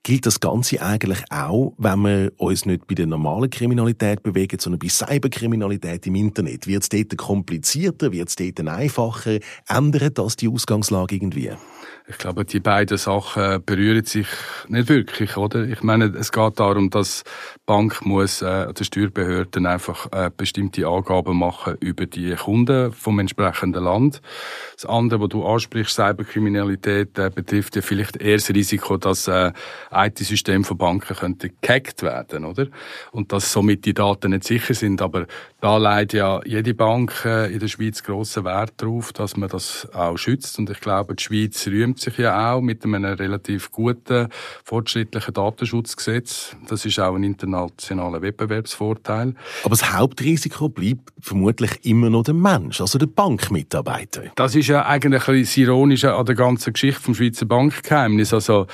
Gilt 0.04 0.24
das 0.24 0.40
Ganze 0.40 0.80
eigentlich 0.80 1.22
auch, 1.30 1.74
wenn 1.76 2.00
wir 2.00 2.32
uns 2.38 2.64
nicht 2.64 2.86
bei 2.86 2.94
der 2.94 3.06
normalen 3.06 3.50
Kriminalität 3.50 4.22
bewegen, 4.22 4.58
sondern 4.58 4.78
bei 4.78 4.88
Cyberkriminalität 4.88 6.06
im 6.06 6.14
Internet? 6.14 6.66
Wird 6.66 6.82
es 6.84 6.88
dort 6.88 7.16
komplizierter? 7.18 8.12
Wird 8.12 8.28
es 8.28 8.36
dort 8.36 8.66
einfacher? 8.66 9.38
Ändert 9.68 10.18
das 10.18 10.36
die 10.36 10.48
Ausgangslage 10.48 11.16
irgendwie? 11.16 11.50
Ich 12.10 12.16
glaube, 12.16 12.46
die 12.46 12.58
beiden 12.58 12.96
Sachen 12.96 13.62
berühren 13.66 14.02
sich 14.02 14.26
nicht 14.68 14.88
wirklich, 14.88 15.36
oder? 15.36 15.64
Ich 15.64 15.82
meine, 15.82 16.06
es 16.06 16.32
geht 16.32 16.58
darum, 16.58 16.88
dass 16.88 17.22
die 17.22 17.60
Bank 17.66 18.06
muss 18.06 18.40
äh, 18.40 18.72
der 18.72 18.84
Steuerbehörden 18.84 19.66
einfach 19.66 20.10
äh, 20.12 20.30
bestimmte 20.34 20.86
Angaben 20.86 21.38
machen 21.38 21.76
über 21.80 22.06
die 22.06 22.34
Kunden 22.34 22.92
vom 22.92 23.18
entsprechenden 23.18 23.84
Land. 23.84 24.22
Das 24.74 24.86
andere, 24.86 25.20
was 25.20 25.28
du 25.28 25.44
ansprichst, 25.44 25.96
Cyberkriminalität, 25.96 27.18
äh, 27.18 27.28
betrifft 27.28 27.76
ja 27.76 27.82
vielleicht 27.82 28.16
eher 28.16 28.36
das 28.36 28.48
Risiko, 28.48 28.96
dass 28.96 29.28
äh, 29.28 29.52
IT-Systeme 29.92 30.64
von 30.64 30.78
Banken 30.78 31.14
könnten 31.14 31.50
gehackt 31.60 32.02
werden, 32.02 32.46
oder? 32.46 32.68
Und 33.12 33.32
dass 33.32 33.52
somit 33.52 33.84
die 33.84 33.92
Daten 33.92 34.30
nicht 34.30 34.44
sicher 34.44 34.72
sind. 34.72 35.02
Aber 35.02 35.26
da 35.60 35.76
leidet 35.76 36.14
ja 36.14 36.40
jede 36.46 36.72
Bank 36.72 37.26
äh, 37.26 37.52
in 37.52 37.58
der 37.58 37.68
Schweiz 37.68 38.02
grossen 38.02 38.44
Wert 38.44 38.72
darauf, 38.78 39.12
dass 39.12 39.36
man 39.36 39.50
das 39.50 39.86
auch 39.92 40.16
schützt. 40.16 40.58
Und 40.58 40.70
ich 40.70 40.80
glaube, 40.80 41.14
die 41.14 41.22
Schweiz 41.22 41.66
rühmt 41.66 41.97
rühmt 41.98 42.00
sich 42.00 42.18
ja 42.18 42.54
auch 42.54 42.60
mit 42.60 42.84
einem 42.84 43.04
relativ 43.04 43.70
guten, 43.70 44.28
fortschrittlichen 44.64 45.34
Datenschutzgesetz. 45.34 46.56
Das 46.68 46.84
ist 46.84 46.98
auch 47.00 47.14
ein 47.14 47.24
internationaler 47.24 48.22
Wettbewerbsvorteil. 48.22 49.34
Aber 49.64 49.70
das 49.70 49.92
Hauptrisiko 49.92 50.68
bleibt 50.68 51.12
vermutlich 51.20 51.84
immer 51.84 52.10
noch 52.10 52.22
der 52.22 52.34
Mensch, 52.34 52.80
also 52.80 52.98
der 52.98 53.06
Bankmitarbeiter. 53.06 54.22
Das 54.36 54.54
ist 54.54 54.68
ja 54.68 54.86
eigentlich 54.86 55.24
das 55.24 55.56
Ironische 55.56 56.14
an 56.14 56.26
der 56.26 56.34
ganzen 56.34 56.72
Geschichte 56.72 57.00
vom 57.00 57.14
Schweizer 57.14 57.46
Bankgeheimnis. 57.46 58.32
Also, 58.32 58.66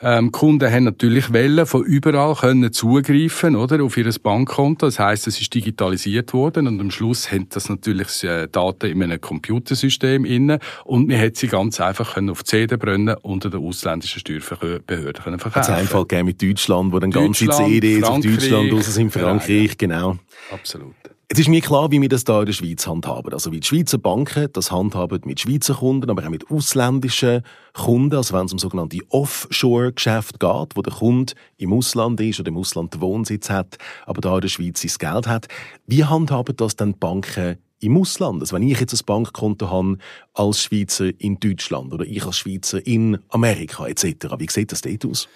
ähm, 0.00 0.32
Kunden 0.32 0.70
haben 0.70 0.84
natürlich 0.84 1.32
Wellen 1.32 1.66
von 1.66 1.84
überall 1.84 2.34
können 2.34 2.72
zugreifen, 2.72 3.56
oder, 3.56 3.82
auf 3.82 3.96
ihr 3.96 4.12
Bankkonto. 4.22 4.86
Das 4.86 4.98
heißt, 4.98 5.26
es 5.26 5.40
ist 5.40 5.54
digitalisiert 5.54 6.32
worden 6.32 6.66
und 6.66 6.80
am 6.80 6.90
Schluss 6.90 7.30
haben 7.30 7.46
das 7.50 7.68
natürlich 7.68 8.24
äh, 8.24 8.48
Daten 8.50 8.86
in 8.86 9.02
einem 9.02 9.20
Computersystem 9.20 10.24
inne 10.24 10.58
und 10.84 11.08
man 11.08 11.20
hat 11.20 11.36
sie 11.36 11.48
ganz 11.48 11.80
einfach 11.80 12.14
können 12.14 12.30
auf 12.30 12.44
CD 12.44 12.71
Brennen 12.78 13.16
unter 13.22 13.50
den 13.50 13.64
ausländischen 13.64 14.20
Steuerbehörden 14.20 15.22
können 15.22 15.38
verkaufen. 15.38 15.54
Hat 15.54 15.68
es 15.68 15.70
einen 15.70 15.88
Fall 15.88 16.02
gegeben 16.02 16.26
mit 16.26 16.42
Deutschland, 16.42 16.92
wo 16.92 16.98
dann 16.98 17.10
ganze 17.10 17.48
CDs 17.48 18.02
auf 18.04 18.20
Deutschland 18.20 18.72
raus 18.72 18.94
sind, 18.94 19.10
Frankreich, 19.12 19.76
genau. 19.78 20.16
Absolut. 20.50 20.94
Jetzt 21.32 21.38
ist 21.38 21.48
mir 21.48 21.62
klar, 21.62 21.90
wie 21.90 21.98
wir 21.98 22.10
das 22.10 22.24
hier 22.26 22.40
in 22.40 22.44
der 22.44 22.52
Schweiz 22.52 22.86
handhaben. 22.86 23.32
Also 23.32 23.52
wie 23.52 23.60
die 23.60 23.66
Schweizer 23.66 23.96
Banken 23.96 24.48
das 24.52 24.70
handhaben 24.70 25.18
mit 25.24 25.40
Schweizer 25.40 25.72
Kunden, 25.72 26.10
aber 26.10 26.22
auch 26.22 26.28
mit 26.28 26.50
ausländischen 26.50 27.42
Kunden. 27.72 28.16
Also 28.16 28.34
wenn 28.34 28.44
es 28.44 28.52
um 28.52 28.58
sogenannte 28.58 28.98
Offshore-Geschäfte 29.08 30.38
geht, 30.38 30.76
wo 30.76 30.82
der 30.82 30.92
Kunde 30.92 31.32
im 31.56 31.72
Ausland 31.72 32.20
ist 32.20 32.38
oder 32.38 32.48
im 32.48 32.58
Ausland 32.58 32.92
den 32.92 33.00
Wohnsitz 33.00 33.48
hat, 33.48 33.78
aber 34.04 34.20
da 34.20 34.34
in 34.34 34.40
der 34.42 34.48
Schweiz 34.48 34.82
sein 34.82 34.92
Geld 34.98 35.26
hat. 35.26 35.46
Wie 35.86 36.04
handhaben 36.04 36.54
das 36.54 36.76
dann 36.76 36.92
die 36.92 36.98
Banken 36.98 37.56
im 37.82 37.96
Ausland? 37.96 38.40
Also 38.40 38.56
wenn 38.56 38.62
ich 38.62 38.80
jetzt 38.80 38.94
ein 38.94 39.04
Bankkonto 39.04 39.70
habe 39.70 39.98
als 40.34 40.62
Schweizer 40.62 41.10
in 41.18 41.38
Deutschland 41.38 41.92
oder 41.92 42.04
ich 42.04 42.24
als 42.24 42.38
Schweizer 42.38 42.84
in 42.86 43.18
Amerika 43.28 43.86
etc., 43.86 44.04
wie 44.38 44.48
sieht 44.50 44.72
das 44.72 44.82
dort 44.82 45.04
aus? 45.04 45.28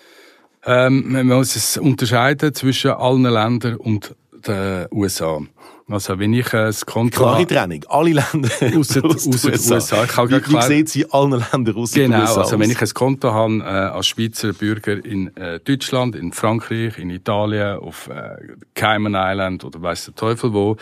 Ähm, 0.65 1.13
man 1.13 1.27
muss 1.27 1.55
es 1.55 1.77
unterscheiden 1.77 2.53
zwischen 2.55 2.91
allen 2.91 3.23
Ländern 3.23 3.77
und 3.77 4.15
den 4.47 4.87
USA. 4.91 5.41
Also 5.89 6.19
wenn 6.19 6.33
ich 6.33 6.53
ein 6.53 6.75
Konto 6.85 7.21
Klare 7.21 7.35
habe, 7.35 7.47
Trennung. 7.47 7.85
Alle 7.89 8.11
Länder 8.11 8.51
aus 8.79 8.97
außer 8.97 9.05
USA. 9.05 9.75
USA. 9.75 10.05
Ich 10.05 10.11
kann 10.11 10.29
wie, 10.31 10.35
wie 10.35 10.63
sieht 10.63 10.89
sie 10.89 11.03
in 11.03 11.13
allen 11.13 11.45
Ländern 11.53 11.77
aus? 11.77 11.93
Genau, 11.93 12.23
USA 12.23 12.41
also 12.41 12.59
wenn 12.59 12.71
ich 12.71 12.81
ein 12.81 12.89
Konto 12.93 13.33
habe 13.33 13.59
äh, 13.59 13.63
als 13.63 14.09
Schweizer 14.09 14.53
Bürger 14.53 15.05
in 15.05 15.37
äh, 15.37 15.61
Deutschland, 15.61 16.17
in 16.17 16.33
Frankreich, 16.33 16.99
in 16.99 17.11
Italien, 17.11 17.79
auf 17.79 18.09
äh, 18.09 18.37
Cayman 18.75 19.15
Island 19.17 19.65
oder 19.65 19.81
weiss 19.81 20.07
der 20.07 20.17
Teufel 20.17 20.53
wo, 20.53 20.77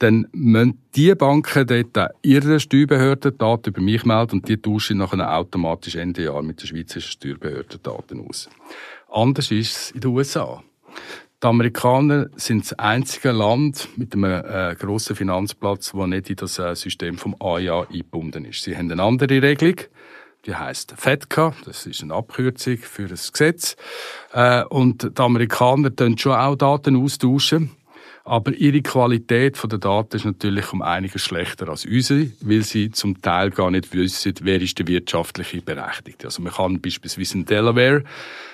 dann 0.00 0.26
müssen 0.32 0.80
die 0.96 1.14
Banken 1.14 1.66
dort 1.66 2.14
ihre 2.22 2.58
Steuerbehörden 2.58 3.36
Daten 3.36 3.68
über 3.68 3.82
mich 3.82 4.04
melden 4.04 4.36
und 4.36 4.48
die 4.48 4.56
tauschen 4.56 4.96
nachher 4.98 5.32
automatisch 5.32 5.94
Ende 5.94 6.24
Jahr 6.24 6.42
mit 6.42 6.62
der 6.62 6.66
Schweizer 6.66 7.00
Steuerbehörden 7.00 7.82
Daten 7.82 8.26
aus. 8.26 8.48
Anders 9.10 9.50
ist 9.50 9.76
es 9.76 9.90
in 9.90 10.00
den 10.00 10.10
USA. 10.10 10.62
Die 11.42 11.46
Amerikaner 11.46 12.28
sind 12.36 12.62
das 12.64 12.78
einzige 12.78 13.32
Land 13.32 13.88
mit 13.96 14.14
einem 14.14 14.42
äh, 14.44 14.74
grossen 14.74 15.16
Finanzplatz, 15.16 15.92
das 15.92 16.06
nicht 16.06 16.30
in 16.30 16.36
das 16.36 16.58
äh, 16.58 16.74
System 16.74 17.18
vom 17.18 17.36
AIA 17.38 17.82
eingebunden 17.82 18.46
ist. 18.46 18.62
Sie 18.62 18.76
haben 18.76 18.90
eine 18.90 19.02
andere 19.02 19.42
Regelung, 19.42 19.76
die 20.46 20.54
heißt 20.54 20.94
FEDCA, 20.96 21.54
das 21.66 21.84
ist 21.84 22.02
eine 22.02 22.14
Abkürzung 22.14 22.78
für 22.78 23.06
das 23.06 23.32
Gesetz. 23.32 23.76
Äh, 24.32 24.64
und 24.64 25.18
die 25.18 25.22
Amerikaner 25.22 25.94
tun 25.94 26.16
schon 26.16 26.32
auch 26.32 26.56
Daten 26.56 26.96
austauschen. 26.96 27.70
Aber 28.24 28.52
ihre 28.52 28.82
Qualität 28.82 29.58
der 29.62 29.78
Daten 29.78 30.16
ist 30.16 30.24
natürlich 30.24 30.72
um 30.72 30.82
einiges 30.82 31.22
schlechter 31.22 31.68
als 31.68 31.86
unsere, 31.86 32.30
weil 32.42 32.62
sie 32.62 32.90
zum 32.90 33.20
Teil 33.22 33.50
gar 33.50 33.70
nicht 33.70 33.92
wissen, 33.94 34.34
wer 34.42 34.60
ist 34.60 34.78
der 34.78 34.86
wirtschaftliche 34.86 35.62
Berechtigte. 35.62 36.26
Also 36.26 36.42
man 36.42 36.52
kann 36.52 36.80
beispielsweise 36.80 37.38
in 37.38 37.44
Delaware 37.46 38.04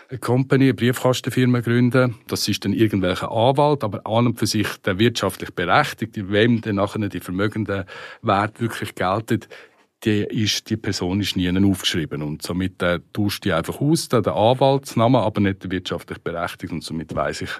eine 0.09 0.19
Company, 0.19 0.65
eine 0.65 0.75
Briefkastenfirma 0.75 1.61
gründen. 1.61 2.15
Das 2.29 2.47
ist 2.47 2.65
dann 2.65 2.73
irgendwelcher 2.73 3.31
Anwalt, 3.31 3.83
aber 3.83 4.07
an 4.07 4.27
und 4.27 4.39
für 4.39 4.47
sich 4.47 4.69
der 4.85 4.99
wirtschaftlich 4.99 5.53
Berechtigte, 5.53 6.31
wem 6.31 6.61
dann 6.61 6.77
nachher 6.77 7.09
die 7.09 7.21
vermögenden 7.21 7.85
Wert 8.23 8.61
wirklich 8.61 8.95
gelten, 8.95 9.41
die, 10.07 10.23
ist, 10.23 10.71
die 10.71 10.77
Person 10.77 11.21
ist 11.21 11.37
nie 11.37 11.51
aufgeschrieben. 11.51 12.23
Und 12.23 12.43
somit 12.43 12.81
äh, 12.83 13.01
tauscht 13.13 13.45
die 13.45 13.53
einfach 13.53 13.81
aus, 13.81 14.09
der 14.09 14.27
Anwaltsname, 14.27 15.19
aber 15.19 15.41
nicht 15.41 15.65
der 15.65 15.71
wirtschaftlich 15.73 16.19
berechtigt. 16.19 16.73
Und 16.73 16.85
somit 16.85 17.15
weiß 17.15 17.43
ich 17.43 17.51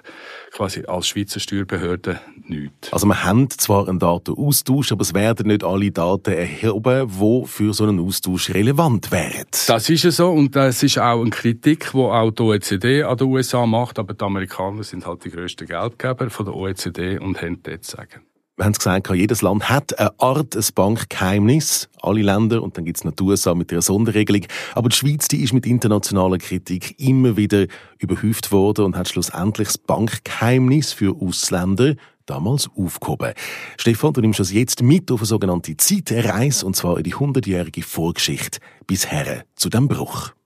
quasi 0.51 0.85
als 0.85 1.07
Schweizer 1.07 1.39
Steuerbehörde 1.39 2.19
nichts. 2.47 2.91
Also 2.93 3.05
wir 3.05 3.23
haben 3.23 3.49
zwar 3.49 3.87
einen 3.87 3.99
Datenaustausch, 3.99 4.91
aber 4.93 5.01
es 5.01 5.13
werden 5.13 5.47
nicht 5.47 5.63
alle 5.63 5.91
Daten 5.91 6.33
erhoben, 6.33 7.09
die 7.09 7.47
für 7.47 7.73
so 7.73 7.83
einen 7.83 7.99
Austausch 7.99 8.49
relevant 8.51 9.11
wären. 9.11 9.45
Das 9.67 9.89
ist 9.89 10.03
ja 10.03 10.11
so. 10.11 10.29
Und 10.29 10.55
das 10.55 10.81
ist 10.81 10.97
auch 10.97 11.21
eine 11.21 11.29
Kritik, 11.29 11.91
die 11.91 11.97
auch 11.97 12.31
die 12.31 12.41
OECD 12.41 13.03
an 13.03 13.17
den 13.17 13.27
USA 13.27 13.65
macht. 13.65 13.99
Aber 13.99 14.13
die 14.13 14.23
Amerikaner 14.23 14.83
sind 14.83 15.05
halt 15.05 15.25
die 15.25 15.31
grössten 15.31 15.67
Geldgeber 15.67 16.29
von 16.29 16.45
der 16.45 16.55
OECD 16.55 17.19
und 17.19 17.41
haben 17.41 17.61
dort 17.61 17.83
zu 17.83 17.97
sagen 17.97 18.26
wir 18.57 18.65
haben 18.65 18.71
es 18.71 18.79
gesagt, 18.79 19.09
jedes 19.13 19.43
Land 19.43 19.69
hat 19.69 19.97
eine 19.99 20.19
Art, 20.19 20.55
ein 20.55 20.65
Bankgeheimnis. 20.73 21.89
Alle 22.01 22.23
Länder. 22.23 22.63
Und 22.63 22.75
dann 22.75 22.85
gibt 22.85 22.97
es 22.97 23.03
noch 23.03 23.13
die 23.13 23.23
USA 23.23 23.53
mit 23.53 23.71
ihrer 23.71 23.83
Sonderregelung. 23.83 24.47
Aber 24.73 24.89
die 24.89 24.95
Schweiz, 24.95 25.27
die 25.27 25.43
ist 25.43 25.53
mit 25.53 25.67
internationaler 25.67 26.39
Kritik 26.39 26.99
immer 26.99 27.37
wieder 27.37 27.67
überhäuft 27.99 28.51
worden 28.51 28.85
und 28.85 28.97
hat 28.97 29.09
schlussendlich 29.09 29.67
das 29.67 29.77
Bankgeheimnis 29.77 30.91
für 30.91 31.15
Ausländer 31.21 31.93
damals 32.25 32.67
aufgehoben. 32.75 33.33
Stefan, 33.77 34.13
du 34.13 34.21
nimmst 34.21 34.39
uns 34.39 34.51
jetzt 34.51 34.81
mit 34.81 35.11
auf 35.11 35.19
eine 35.19 35.27
sogenannte 35.27 35.77
Zeitreise, 35.77 36.65
und 36.65 36.75
zwar 36.75 36.97
in 36.97 37.03
die 37.03 37.13
hundertjährige 37.13 37.83
Vorgeschichte 37.83 38.59
bisher 38.87 39.45
zu 39.55 39.69
dem 39.69 39.87
Bruch. 39.87 40.36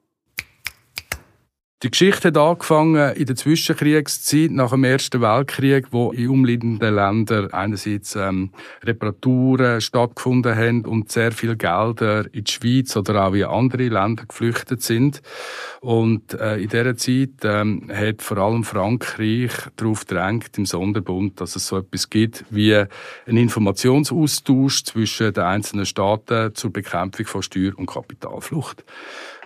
Die 1.83 1.89
Geschichte 1.89 2.27
hat 2.27 2.37
angefangen 2.37 3.15
in 3.15 3.25
der 3.25 3.35
Zwischenkriegszeit 3.35 4.51
nach 4.51 4.69
dem 4.69 4.83
Ersten 4.83 5.19
Weltkrieg, 5.19 5.87
wo 5.89 6.11
in 6.11 6.29
umliegenden 6.29 6.93
Ländern 6.93 7.51
einerseits 7.51 8.15
ähm, 8.15 8.51
Reparaturen 8.83 9.81
stattgefunden 9.81 10.55
haben 10.55 10.85
und 10.85 11.11
sehr 11.11 11.31
viel 11.31 11.55
Gelder 11.55 12.31
in 12.31 12.43
die 12.43 12.51
Schweiz 12.51 12.95
oder 12.95 13.25
auch 13.25 13.33
in 13.33 13.45
andere 13.45 13.87
Länder 13.87 14.25
geflüchtet 14.27 14.83
sind. 14.83 15.23
Und 15.79 16.35
äh, 16.35 16.57
in 16.57 16.69
dieser 16.69 16.95
Zeit 16.97 17.29
ähm, 17.45 17.89
hat 17.91 18.21
vor 18.21 18.37
allem 18.37 18.63
Frankreich 18.63 19.49
darauf 19.75 20.05
drängt 20.05 20.59
im 20.59 20.67
Sonderbund, 20.67 21.41
dass 21.41 21.55
es 21.55 21.65
so 21.65 21.79
etwas 21.79 22.11
gibt 22.11 22.45
wie 22.51 22.75
einen 22.75 23.37
Informationsaustausch 23.37 24.83
zwischen 24.83 25.33
den 25.33 25.43
einzelnen 25.43 25.87
Staaten 25.87 26.53
zur 26.53 26.71
Bekämpfung 26.71 27.25
von 27.25 27.41
Steuer- 27.41 27.75
und 27.75 27.87
Kapitalflucht. 27.87 28.83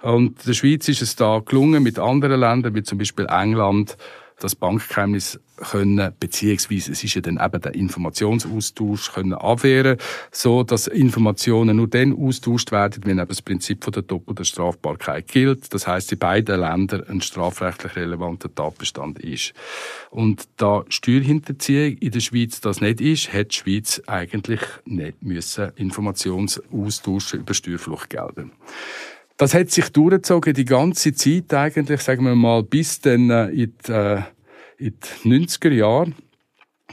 Und 0.05 0.45
der 0.45 0.53
Schweiz 0.53 0.87
ist 0.87 1.01
es 1.01 1.15
da 1.15 1.41
gelungen, 1.43 1.81
mit 1.81 1.97
anderen 1.97 2.24
Ländern, 2.29 2.75
wie 2.75 2.83
zum 2.83 2.97
Beispiel 2.97 3.27
England, 3.29 3.97
das 4.39 4.55
Bankgeheimnis 4.55 5.39
können, 5.57 6.13
beziehungsweise 6.19 6.91
es 6.91 7.03
ist 7.03 7.15
ja 7.15 7.21
dann 7.21 7.39
eben 7.41 7.61
der 7.61 7.73
Informationsaustausch 7.73 9.13
können 9.13 9.33
abwehren, 9.33 9.97
so 10.31 10.63
dass 10.63 10.87
Informationen 10.87 11.77
nur 11.77 11.87
dann 11.87 12.13
austauscht 12.13 12.71
werden, 12.73 13.03
wenn 13.05 13.19
eben 13.19 13.27
das 13.29 13.41
Prinzip 13.41 13.83
von 13.83 13.93
der 13.93 14.03
doppelten 14.03 14.43
Strafbarkeit 14.43 15.29
gilt. 15.29 15.73
Das 15.73 15.87
heißt, 15.87 16.11
in 16.11 16.19
beiden 16.19 16.59
Ländern 16.59 17.03
ein 17.07 17.21
strafrechtlich 17.21 17.95
relevanter 17.95 18.53
Tatbestand 18.53 19.19
ist. 19.19 19.53
Und 20.09 20.43
da 20.57 20.83
Steuerhinterziehung 20.89 21.97
in 21.97 22.11
der 22.11 22.19
Schweiz 22.19 22.59
das 22.59 22.81
nicht 22.81 22.99
ist, 22.99 23.31
hat 23.31 23.51
die 23.51 23.55
Schweiz 23.55 24.01
eigentlich 24.07 24.61
nicht 24.83 25.23
müssen 25.23 25.71
Informationsaustausch 25.77 27.35
über 27.35 27.53
Steuerflucht 27.53 28.09
gelten. 28.09 28.51
Das 29.37 29.53
hat 29.53 29.69
sich 29.69 29.89
durchgezogen 29.89 30.53
die 30.53 30.65
ganze 30.65 31.13
Zeit 31.13 31.53
eigentlich, 31.53 32.01
sagen 32.01 32.23
wir 32.25 32.35
mal, 32.35 32.63
bis 32.63 33.01
dann 33.01 33.29
äh, 33.29 33.49
in, 33.49 33.73
die, 33.85 33.91
äh, 33.91 34.21
in 34.77 34.93
die 35.23 35.29
90er 35.29 35.71
Jahre. 35.71 36.13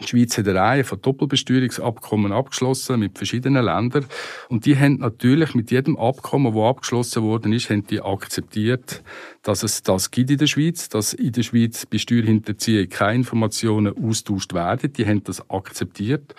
Die 0.03 0.09
Schweiz 0.09 0.37
hat 0.37 0.49
eine 0.49 0.59
Reihe 0.59 0.85
von 0.85 1.01
Doppelbesteuerungsabkommen 1.01 2.33
abgeschlossen 2.33 3.01
mit 3.01 3.17
verschiedenen 3.17 3.65
Ländern. 3.65 4.07
Und 4.49 4.67
die 4.67 4.77
haben 4.77 4.99
natürlich 4.99 5.55
mit 5.55 5.71
jedem 5.71 5.97
Abkommen, 5.97 6.55
das 6.55 6.63
abgeschlossen 6.63 7.23
worden 7.23 7.53
ist, 7.53 7.71
haben 7.71 7.87
die 7.87 8.01
akzeptiert, 8.01 9.03
dass 9.43 9.63
es 9.63 9.83
das 9.83 10.11
gibt 10.11 10.31
in 10.31 10.39
der 10.39 10.47
Schweiz, 10.47 10.89
dass 10.89 11.15
in 11.15 11.33
der 11.33 11.43
Schweiz 11.43 11.87
bei 11.87 11.99
Steuerhinterziehung 11.99 12.89
keine 12.89 13.17
Informationen 13.17 13.95
austauscht 13.97 14.55
werden. 14.55 14.93
Die 14.93 15.07
haben 15.07 15.23
das 15.25 15.49
akzeptiert. 15.51 16.35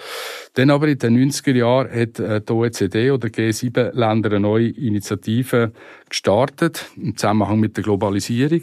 Dann 0.53 0.69
aber 0.69 0.87
in 0.87 0.99
den 0.99 1.31
90er 1.31 1.53
Jahren 1.53 1.89
hat 1.89 2.19
äh, 2.19 2.41
die 2.41 2.53
OECD 2.53 3.11
oder 3.11 3.27
G7-Länder 3.27 4.29
eine 4.29 4.39
neue 4.39 4.69
Initiative 4.69 5.71
gestartet 6.09 6.85
im 6.95 7.15
Zusammenhang 7.17 7.59
mit 7.59 7.77
der 7.77 7.83
Globalisierung. 7.83 8.61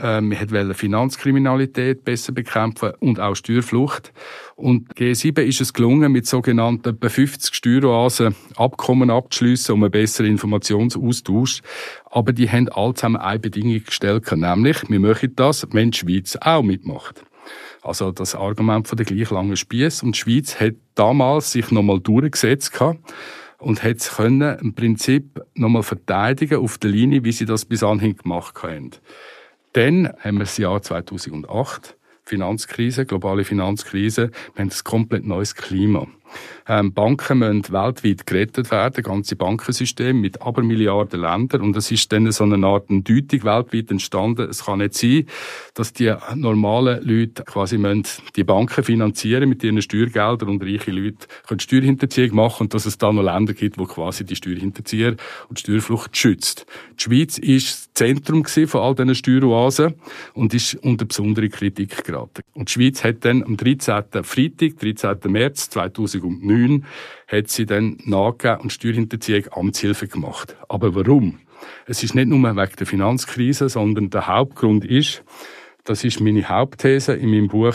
Ähm, 0.00 0.30
wir 0.30 0.50
wollten 0.50 0.74
Finanzkriminalität 0.74 2.04
besser 2.04 2.32
bekämpfen 2.32 2.92
und 3.00 3.20
auch 3.20 3.34
Steuerflucht. 3.34 4.12
Und 4.56 4.94
G7 4.94 5.40
ist 5.40 5.60
es 5.60 5.72
gelungen, 5.72 6.12
mit 6.12 6.26
sogenannten 6.26 6.90
etwa 6.90 7.08
50 7.08 7.54
Steueroasen 7.54 8.34
Abkommen 8.56 9.10
abzuschließen, 9.10 9.74
um 9.74 9.82
einen 9.82 9.90
besseren 9.90 10.30
Informationsaustausch. 10.30 11.62
Aber 12.10 12.32
die 12.32 12.50
haben 12.50 12.68
alle 12.68 12.94
zusammen 12.94 13.16
eine 13.16 13.38
Bedingung 13.38 13.84
gestellt, 13.84 14.30
nämlich, 14.32 14.88
wir 14.88 15.00
möchten 15.00 15.34
das, 15.36 15.66
wenn 15.72 15.90
die 15.90 15.98
Schweiz 15.98 16.36
auch 16.40 16.62
mitmacht. 16.62 17.24
Also 17.82 18.12
das 18.12 18.34
Argument 18.34 18.86
von 18.86 18.96
der 18.96 19.06
gleich 19.06 19.30
langen 19.30 19.56
Spieß. 19.56 20.02
Und 20.02 20.14
die 20.14 20.18
Schweiz 20.18 20.60
hat 20.60 20.74
damals 20.94 21.52
sich 21.52 21.70
nochmal 21.70 22.00
durchgesetzt 22.00 22.72
und 23.58 23.82
hat 23.82 23.96
es 23.96 24.18
im 24.18 24.74
Prinzip 24.74 25.40
nochmal 25.54 25.82
verteidigen 25.82 26.58
auf 26.58 26.78
der 26.78 26.90
Linie, 26.90 27.24
wie 27.24 27.32
sie 27.32 27.46
das 27.46 27.64
bis 27.64 27.82
anhin 27.82 28.16
gemacht 28.16 28.62
haben. 28.62 28.90
Dann 29.72 30.12
haben 30.20 30.36
wir 30.36 30.44
das 30.44 30.58
Jahr 30.58 30.80
2008. 30.82 31.96
Finanzkrise, 32.24 33.06
globale 33.06 33.44
Finanzkrise. 33.44 34.30
Wir 34.54 34.64
haben 34.64 34.70
ein 34.70 34.84
komplett 34.84 35.24
neues 35.24 35.54
Klima. 35.54 36.06
Ähm, 36.66 36.92
Banken 36.92 37.38
müssen 37.38 37.72
weltweit 37.72 38.26
gerettet 38.26 38.70
werden, 38.70 39.02
ganze 39.02 39.36
Bankensystem 39.36 40.20
mit 40.20 40.42
aber 40.42 40.62
Milliarden 40.62 41.20
Ländern. 41.20 41.62
Und 41.62 41.76
es 41.76 41.90
ist 41.90 42.12
dann 42.12 42.30
so 42.30 42.44
eine 42.44 42.66
Art 42.66 42.86
Deutung 42.88 43.44
weltweit 43.44 43.90
entstanden. 43.90 44.48
Es 44.50 44.64
kann 44.64 44.78
nicht 44.78 44.94
sein, 44.94 45.26
dass 45.74 45.92
die 45.92 46.14
normalen 46.34 47.02
Leute 47.06 47.44
quasi 47.44 47.78
die 48.36 48.44
Banken 48.44 48.84
finanzieren 48.84 49.48
mit 49.48 49.64
ihren 49.64 49.80
Steuergeldern 49.80 50.48
und 50.48 50.62
reiche 50.62 50.90
Leute 50.90 51.26
können 51.46 51.60
Steuerhinterziehung 51.60 52.34
machen 52.34 52.64
und 52.64 52.74
dass 52.74 52.86
es 52.86 52.98
da 52.98 53.12
noch 53.12 53.22
Länder 53.22 53.54
gibt, 53.54 53.78
wo 53.78 53.84
quasi 53.84 54.24
die 54.24 54.36
Steuerhinterzieher 54.36 55.16
und 55.48 55.58
Steuerflucht 55.58 56.16
schützt. 56.16 56.66
Die 56.98 57.04
Schweiz 57.04 57.38
ist 57.38 57.68
das 57.68 57.94
Zentrum 57.94 58.44
von 58.44 58.80
all 58.80 58.94
diesen 58.94 59.14
Steueroasen 59.14 59.94
und 60.34 60.54
ist 60.54 60.74
unter 60.76 61.04
besondere 61.04 61.48
Kritik 61.48 62.04
geraten. 62.04 62.42
Und 62.54 62.68
die 62.68 62.72
Schweiz 62.72 63.04
hat 63.04 63.24
dann 63.24 63.42
am 63.42 63.56
13. 63.56 64.04
Freitag, 64.22 64.78
13. 64.78 65.30
März 65.32 65.70
2009, 66.20 66.84
hat 67.26 67.48
sie 67.48 67.66
dann 67.66 67.98
nachgegeben 68.04 68.62
und 68.62 68.72
Steuerhinterziehung 68.72 69.44
Amtshilfe 69.50 70.08
gemacht. 70.08 70.56
Aber 70.68 70.94
warum? 70.94 71.40
Es 71.86 72.02
ist 72.02 72.14
nicht 72.14 72.28
nur 72.28 72.38
wegen 72.38 72.76
der 72.78 72.86
Finanzkrise, 72.86 73.68
sondern 73.68 74.10
der 74.10 74.26
Hauptgrund 74.26 74.84
ist, 74.84 75.24
das 75.84 76.04
ist 76.04 76.20
meine 76.20 76.48
Hauptthese 76.48 77.14
in 77.14 77.30
meinem 77.30 77.48
Buch, 77.48 77.74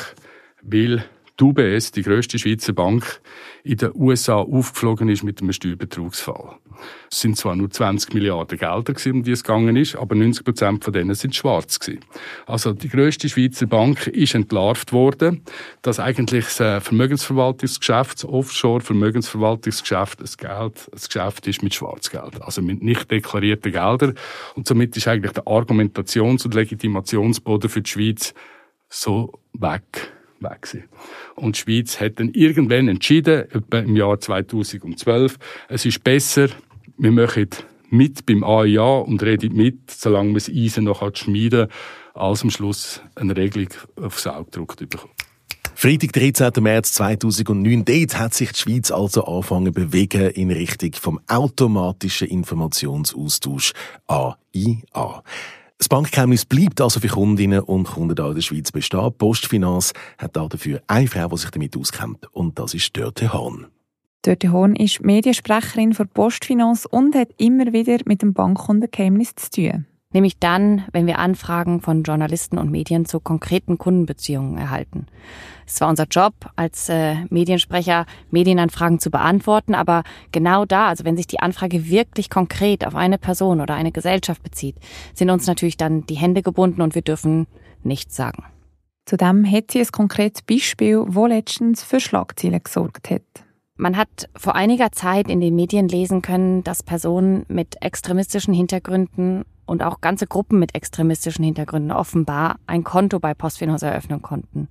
weil 0.62 1.04
die 1.40 1.44
UBS, 1.44 1.92
die 1.92 2.04
grösste 2.04 2.38
Schweizer 2.38 2.74
Bank, 2.74 3.20
in 3.64 3.78
den 3.78 3.92
USA 3.96 4.36
aufgeflogen 4.36 5.10
ist 5.10 5.24
mit 5.24 5.42
einem 5.42 5.52
Steuerbetrugsfall. 5.52 6.58
Es 7.12 7.22
sind 7.22 7.38
zwar 7.38 7.56
nur 7.56 7.70
20 7.70 8.14
Milliarden 8.14 8.58
Gelder, 8.58 8.94
um 9.08 9.24
die 9.24 9.32
es 9.32 9.44
gegangen 9.44 9.76
ist, 9.76 9.96
aber 9.96 10.16
90 10.16 10.44
Prozent 10.44 10.84
von 10.84 10.94
denen 10.94 11.16
sind 11.16 11.36
schwarz. 11.36 11.80
Also 12.46 12.74
die 12.74 12.90
grösste 12.90 13.30
Schweizer 13.30 13.66
Bank 13.66 14.08
ist 14.08 14.36
entlarvt 14.36 14.92
worden, 14.92 15.44
dass 15.82 16.00
eigentlich 16.00 16.46
das 16.56 16.84
Vermögensverwaltungsgeschäft, 16.84 18.24
das 18.24 18.26
Offshore-Vermögensverwaltungsgeschäft, 18.26 20.20
ein 20.20 20.30
Geld, 20.38 20.90
ein 20.92 21.02
Geschäft 21.08 21.48
ist 21.48 21.64
mit 21.64 21.74
Schwarzgeld, 21.74 22.42
also 22.42 22.62
mit 22.62 22.84
nicht 22.84 23.10
deklarierten 23.10 23.72
Geldern. 23.72 24.16
Und 24.56 24.68
somit 24.68 24.96
ist 24.98 25.08
eigentlich 25.08 25.34
der 25.34 25.48
Argumentations- 25.48 26.46
und 26.46 26.54
Legitimationsboden 26.54 27.70
für 27.70 27.82
die 27.82 27.90
Schweiz 27.90 28.34
so 28.90 29.40
weg 29.54 30.12
weg. 30.44 30.86
Und 31.36 31.56
die 31.56 31.60
Schweiz 31.62 32.00
hat 32.00 32.20
dann 32.20 32.30
irgendwann 32.34 32.88
entschieden, 32.88 33.50
etwa 33.52 33.80
im 33.80 33.96
Jahr 33.96 34.20
2012, 34.20 35.38
es 35.70 35.86
ist 35.86 36.04
besser, 36.04 36.50
wir 36.98 37.12
machen 37.12 37.50
mit 37.90 38.26
beim 38.26 38.44
AIA 38.44 39.00
und 39.00 39.22
reden 39.24 39.56
mit, 39.56 39.92
solange 39.92 40.30
man 40.30 40.36
das 40.36 40.50
Eisen 40.50 40.86
noch 40.86 41.16
schmieden 41.16 41.68
kann, 42.14 42.22
als 42.22 42.44
am 42.44 42.50
Schluss 42.50 43.02
eine 43.16 43.36
Regelung 43.36 43.70
aufs 44.02 44.28
Auge 44.28 44.46
gedruckt 44.46 44.90
bekommt. 44.90 45.14
Freitag, 45.76 46.14
13. 46.14 46.64
März 46.64 46.94
2009, 46.94 47.84
dort 47.84 48.18
hat 48.18 48.34
sich 48.34 48.52
die 48.54 48.60
Schweiz 48.60 48.92
also 48.92 49.26
angefangen 49.26 49.74
bewegen 49.74 50.30
in 50.30 50.50
Richtung 50.50 50.94
vom 50.94 51.20
automatischen 51.28 52.30
Informationsaustausch 52.30 53.74
AIA. 54.08 55.24
Das 55.84 55.90
Bankgeheimnis 55.90 56.46
bleibt 56.46 56.80
also 56.80 57.02
für 57.02 57.10
Kundinnen 57.10 57.60
und 57.60 57.84
Kunden 57.84 58.16
da 58.16 58.30
in 58.30 58.36
der 58.36 58.42
Schweiz 58.42 58.72
bestehen. 58.72 59.12
Postfinanz 59.18 59.92
hat 60.18 60.34
dafür 60.34 60.82
eine 60.88 61.10
Frau, 61.10 61.28
die 61.28 61.38
sich 61.38 61.52
damit 61.52 61.76
auskennt. 61.76 62.26
Und 62.32 62.58
das 62.58 62.74
ist 62.74 62.96
Dörte 62.96 63.34
Hahn. 63.34 63.68
Dörte 64.22 64.54
Horn 64.54 64.78
ist 64.78 65.02
Mediensprecherin 65.02 65.94
für 65.94 66.06
Postfinanz 66.06 66.88
und 66.90 67.16
hat 67.16 67.32
immer 67.38 67.74
wieder 67.74 67.98
mit 68.06 68.22
dem 68.22 68.32
Bankkundengeheimnis 68.32 69.36
zu 69.36 69.52
tun. 69.52 69.86
Nämlich 70.14 70.38
dann, 70.38 70.86
wenn 70.92 71.08
wir 71.08 71.20
Anfragen 71.20 71.82
von 71.82 72.04
Journalisten 72.04 72.58
und 72.58 72.72
Medien 72.72 73.06
zu 73.06 73.20
konkreten 73.20 73.78
Kundenbeziehungen 73.78 74.58
erhalten. 74.58 75.08
Es 75.66 75.82
war 75.82 75.90
unser 75.90 76.06
Job 76.06 76.34
als 76.56 76.88
äh, 76.90 77.16
Mediensprecher, 77.30 78.06
Medienanfragen 78.32 79.00
zu 79.00 79.10
beantworten, 79.10 79.76
aber 79.76 80.04
genau 80.32 80.66
da, 80.66 80.88
also 80.88 81.04
wenn 81.04 81.18
sich 81.18 81.28
die 81.28 81.40
Anfrage 81.40 81.90
wirklich 81.90 82.30
konkret 82.30 82.86
auf 82.86 82.96
eine 82.96 83.18
Person 83.18 83.60
oder 83.60 83.74
eine 83.74 83.92
Gesellschaft 83.92 84.44
bezieht, 84.44 84.76
sind 85.14 85.30
uns 85.30 85.48
natürlich 85.48 85.78
dann 85.78 86.06
die 86.06 86.16
Hände 86.16 86.42
gebunden 86.42 86.82
und 86.82 86.96
wir 86.96 87.02
dürfen 87.02 87.48
nichts 87.84 88.16
sagen. 88.16 88.44
Zudem 89.06 89.50
hat 89.50 89.72
sie 89.72 89.80
ein 89.80 89.92
konkretes 89.92 90.42
Beispiel, 90.44 91.04
wo 91.06 91.26
letztens 91.26 91.84
für 91.84 92.00
Schlagzeilen 92.00 92.64
gesorgt 92.64 93.10
hat. 93.10 93.43
Man 93.76 93.98
hat 93.98 94.30
vor 94.36 94.54
einiger 94.56 94.92
Zeit 94.92 95.28
in 95.28 95.42
den 95.42 95.56
Medien 95.56 95.88
lesen 95.88 96.22
können, 96.22 96.64
dass 96.64 96.84
Personen 96.84 97.46
mit 97.48 97.82
extremistischen 97.82 98.54
Hintergründen 98.54 99.46
und 99.66 99.82
auch 99.82 100.00
ganze 100.00 100.28
Gruppen 100.28 100.60
mit 100.60 100.76
extremistischen 100.76 101.44
Hintergründen 101.44 101.92
offenbar 101.92 102.58
ein 102.68 102.84
Konto 102.84 103.20
bei 103.20 103.34
Postfinance 103.34 103.86
eröffnen 103.86 104.22
konnten. 104.22 104.70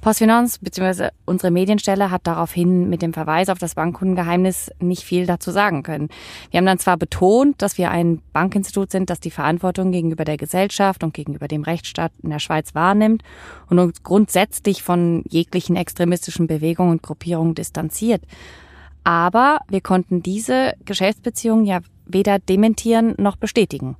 Postfinance 0.00 0.58
bzw. 0.60 1.08
unsere 1.26 1.50
Medienstelle 1.50 2.10
hat 2.10 2.26
daraufhin 2.26 2.88
mit 2.88 3.02
dem 3.02 3.12
Verweis 3.12 3.48
auf 3.48 3.58
das 3.58 3.74
Bankkundengeheimnis 3.74 4.70
nicht 4.80 5.02
viel 5.02 5.26
dazu 5.26 5.50
sagen 5.50 5.82
können. 5.82 6.08
Wir 6.50 6.58
haben 6.58 6.66
dann 6.66 6.78
zwar 6.78 6.96
betont, 6.96 7.60
dass 7.60 7.76
wir 7.76 7.90
ein 7.90 8.22
Bankinstitut 8.32 8.90
sind, 8.90 9.10
das 9.10 9.20
die 9.20 9.30
Verantwortung 9.30 9.92
gegenüber 9.92 10.24
der 10.24 10.38
Gesellschaft 10.38 11.04
und 11.04 11.12
gegenüber 11.12 11.48
dem 11.48 11.62
Rechtsstaat 11.62 12.12
in 12.22 12.30
der 12.30 12.38
Schweiz 12.38 12.74
wahrnimmt 12.74 13.22
und 13.68 13.78
uns 13.78 14.02
grundsätzlich 14.02 14.82
von 14.82 15.22
jeglichen 15.28 15.76
extremistischen 15.76 16.46
Bewegungen 16.46 16.92
und 16.92 17.02
Gruppierungen 17.02 17.54
distanziert. 17.54 18.22
Aber 19.04 19.60
wir 19.68 19.80
konnten 19.80 20.22
diese 20.22 20.74
Geschäftsbeziehungen 20.84 21.64
ja 21.64 21.80
weder 22.06 22.38
dementieren 22.38 23.14
noch 23.18 23.36
bestätigen. 23.36 23.96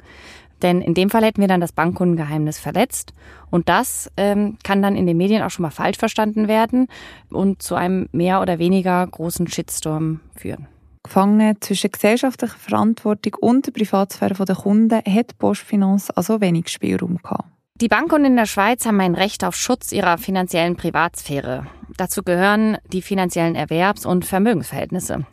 Denn 0.62 0.80
in 0.80 0.94
dem 0.94 1.10
Fall 1.10 1.24
hätten 1.24 1.40
wir 1.40 1.48
dann 1.48 1.60
das 1.60 1.72
Bankkundengeheimnis 1.72 2.58
verletzt. 2.58 3.14
Und 3.50 3.68
das 3.68 4.10
ähm, 4.16 4.58
kann 4.62 4.82
dann 4.82 4.96
in 4.96 5.06
den 5.06 5.16
Medien 5.16 5.42
auch 5.42 5.50
schon 5.50 5.62
mal 5.62 5.70
falsch 5.70 5.98
verstanden 5.98 6.48
werden 6.48 6.86
und 7.30 7.62
zu 7.62 7.74
einem 7.74 8.08
mehr 8.12 8.40
oder 8.40 8.58
weniger 8.58 9.06
großen 9.06 9.46
Shitstorm 9.48 10.20
führen. 10.36 10.68
Gefangen 11.02 11.56
zwischen 11.60 11.90
gesellschaftlicher 11.90 12.56
Verantwortung 12.58 13.34
und 13.40 13.66
der 13.66 13.72
Privatsphäre 13.72 14.44
der 14.44 14.54
Kunden 14.54 14.94
hat 14.96 15.38
Postfinance 15.38 16.14
also 16.14 16.40
wenig 16.40 16.68
Spielraum 16.68 17.16
gehabt. 17.22 17.44
Die 17.80 17.88
Bankkunden 17.88 18.32
in 18.32 18.36
der 18.36 18.44
Schweiz 18.44 18.84
haben 18.84 19.00
ein 19.00 19.14
Recht 19.14 19.42
auf 19.42 19.56
Schutz 19.56 19.90
ihrer 19.90 20.18
finanziellen 20.18 20.76
Privatsphäre. 20.76 21.66
Dazu 21.96 22.22
gehören 22.22 22.76
die 22.92 23.00
finanziellen 23.00 23.54
Erwerbs- 23.54 24.04
und 24.04 24.26
Vermögensverhältnisse. 24.26 25.24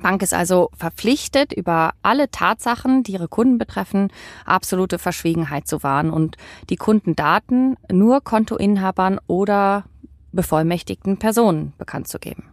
Bank 0.00 0.22
ist 0.22 0.34
also 0.34 0.70
verpflichtet, 0.76 1.52
über 1.52 1.92
alle 2.02 2.30
Tatsachen, 2.30 3.02
die 3.02 3.12
ihre 3.12 3.28
Kunden 3.28 3.58
betreffen, 3.58 4.10
absolute 4.44 4.98
Verschwiegenheit 4.98 5.66
zu 5.66 5.82
wahren 5.82 6.10
und 6.10 6.36
die 6.70 6.76
Kundendaten 6.76 7.76
nur 7.90 8.20
Kontoinhabern 8.20 9.18
oder 9.26 9.84
bevollmächtigten 10.32 11.18
Personen 11.18 11.72
bekannt 11.78 12.08
zu 12.08 12.18
geben. 12.18 12.44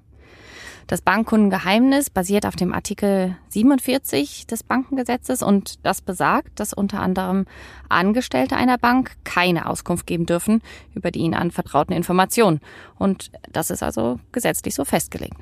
Das 0.87 1.01
Bankkundengeheimnis 1.01 2.09
basiert 2.09 2.45
auf 2.45 2.57
dem 2.57 2.73
Artikel 2.73 3.37
47 3.49 4.47
des 4.47 4.63
Bankengesetzes 4.63 5.41
und 5.41 5.85
das 5.85 6.01
besagt, 6.01 6.59
dass 6.59 6.73
unter 6.73 6.99
anderem 6.99 7.45
Angestellte 7.87 8.57
einer 8.57 8.77
Bank 8.77 9.11
keine 9.23 9.69
Auskunft 9.69 10.05
geben 10.05 10.25
dürfen 10.25 10.61
über 10.93 11.09
die 11.09 11.19
ihnen 11.19 11.35
anvertrauten 11.35 11.95
Informationen. 11.95 12.59
Und 12.99 13.31
das 13.49 13.69
ist 13.69 13.81
also 13.81 14.19
gesetzlich 14.33 14.75
so 14.75 14.83
festgelegt. 14.83 15.37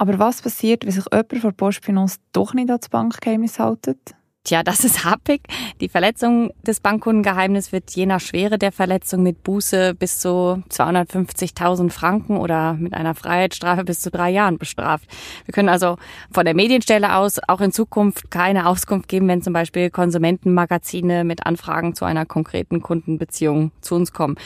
Aber 0.00 0.18
was 0.18 0.40
passiert, 0.40 0.86
wenn 0.86 0.92
sich 0.92 1.04
jemand 1.12 1.38
von 1.42 1.54
Postfinance 1.54 2.16
doch 2.32 2.54
nicht 2.54 2.70
an 2.70 2.78
Bankgeheimnis 2.90 3.58
hält? 3.58 4.14
Tja, 4.42 4.62
das 4.62 4.84
ist 4.84 5.04
happig. 5.04 5.42
Die 5.82 5.90
Verletzung 5.90 6.50
des 6.66 6.80
Bankkundengeheimnisses 6.80 7.72
wird 7.72 7.90
je 7.90 8.06
nach 8.06 8.20
Schwere 8.20 8.56
der 8.56 8.72
Verletzung 8.72 9.22
mit 9.22 9.42
Buße 9.42 9.94
bis 9.94 10.18
zu 10.18 10.62
250.000 10.70 11.90
Franken 11.90 12.38
oder 12.38 12.72
mit 12.72 12.94
einer 12.94 13.14
Freiheitsstrafe 13.14 13.84
bis 13.84 14.00
zu 14.00 14.10
drei 14.10 14.30
Jahren 14.30 14.56
bestraft. 14.56 15.04
Wir 15.44 15.52
können 15.52 15.68
also 15.68 15.98
von 16.32 16.46
der 16.46 16.54
Medienstelle 16.54 17.16
aus 17.16 17.38
auch 17.48 17.60
in 17.60 17.70
Zukunft 17.70 18.30
keine 18.30 18.66
Auskunft 18.66 19.08
geben, 19.08 19.28
wenn 19.28 19.42
zum 19.42 19.52
Beispiel 19.52 19.90
Konsumentenmagazine 19.90 21.24
mit 21.24 21.44
Anfragen 21.44 21.94
zu 21.94 22.06
einer 22.06 22.24
konkreten 22.24 22.80
Kundenbeziehung 22.80 23.72
zu 23.82 23.94
uns 23.94 24.14
kommen. 24.14 24.36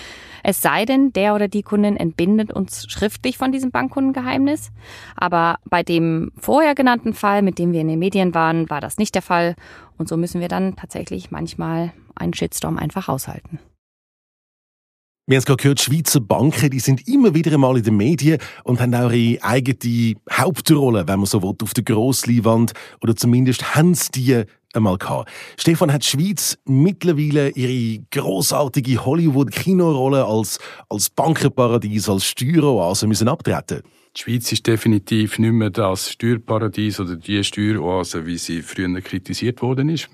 Es 0.43 0.61
sei 0.61 0.85
denn, 0.87 1.13
der 1.13 1.37
oder 1.37 1.47
die 1.47 1.63
Kundin 1.63 1.97
entbindet 1.97 2.53
uns 2.53 2.85
schriftlich 2.91 3.39
von 3.39 3.53
diesem 3.53 3.71
Bankkundengeheimnis. 3.71 4.73
Aber 5.17 5.59
bei 5.65 5.85
dem 5.85 6.33
vorher 6.37 6.75
genannten 6.75 7.15
Fall, 7.15 7.43
mit 7.43 7.61
dem 7.61 7.73
wir 7.73 7.81
in 7.81 7.89
den 7.89 8.01
Medien 8.01 8.35
waren, 8.35 8.69
war 8.69 8.81
das 8.81 8.99
nicht 8.99 9.15
der 9.15 9.23
Fall. 9.23 9.55
Und 9.97 10.09
so 10.09 10.17
müssen 10.17 10.41
wir 10.41 10.49
dann 10.49 10.77
tatsächlich 10.77 11.31
manchmal 11.31 11.93
einen 12.15 12.35
Shitstorm 12.35 12.79
einfach 12.79 13.09
aushalten. 13.09 13.59
Wir 15.27 15.37
haben 15.37 15.39
es 15.39 15.47
gerade 15.47 15.63
gehört, 15.63 15.81
Schweizer 15.81 16.21
Banken, 16.21 16.69
die 16.69 16.81
sind 16.81 17.09
immer 17.09 17.35
wieder 17.35 17.55
einmal 17.55 17.79
in 17.79 17.83
den 17.83 17.97
Medien 17.97 18.39
und 18.63 18.79
haben 18.79 18.95
auch 18.95 19.11
ihre 19.11 19.43
eigene 19.43 20.17
Hauptrolle, 20.31 21.09
wenn 21.09 21.21
man 21.21 21.27
so 21.27 21.43
will, 21.43 21.55
auf 21.63 21.73
der 21.73 21.83
Grossleinwand. 21.83 22.75
Oder 23.01 23.17
zumindest 23.17 23.75
haben 23.75 23.95
sie 23.95 24.11
die 24.13 24.45
einmal 24.75 24.99
gehabt. 24.99 25.31
Stefan, 25.57 25.91
hat 25.91 26.03
die 26.03 26.09
Schweiz 26.09 26.59
mittlerweile 26.67 27.49
ihre 27.51 28.05
großartige 28.11 29.03
Hollywood-Kinorolle 29.03 30.27
als, 30.27 30.59
als 30.91 31.09
Bankenparadies, 31.09 32.07
als 32.11 32.27
Steueroase 32.27 33.07
müssen 33.07 33.29
abtreten? 33.29 33.83
Die 34.17 34.23
Schweiz 34.23 34.53
ist 34.53 34.67
definitiv 34.67 35.41
nicht 35.41 35.53
mehr 35.53 35.71
das 35.71 36.11
Steuerparadies 36.11 37.01
oder 37.01 37.17
die 37.17 37.43
Steueroase, 37.43 38.27
wie 38.27 38.39
sie 38.39 38.63
früher 38.63 39.01
kritisiert 39.01 39.61
worden 39.61 39.89
ist. 39.89 40.09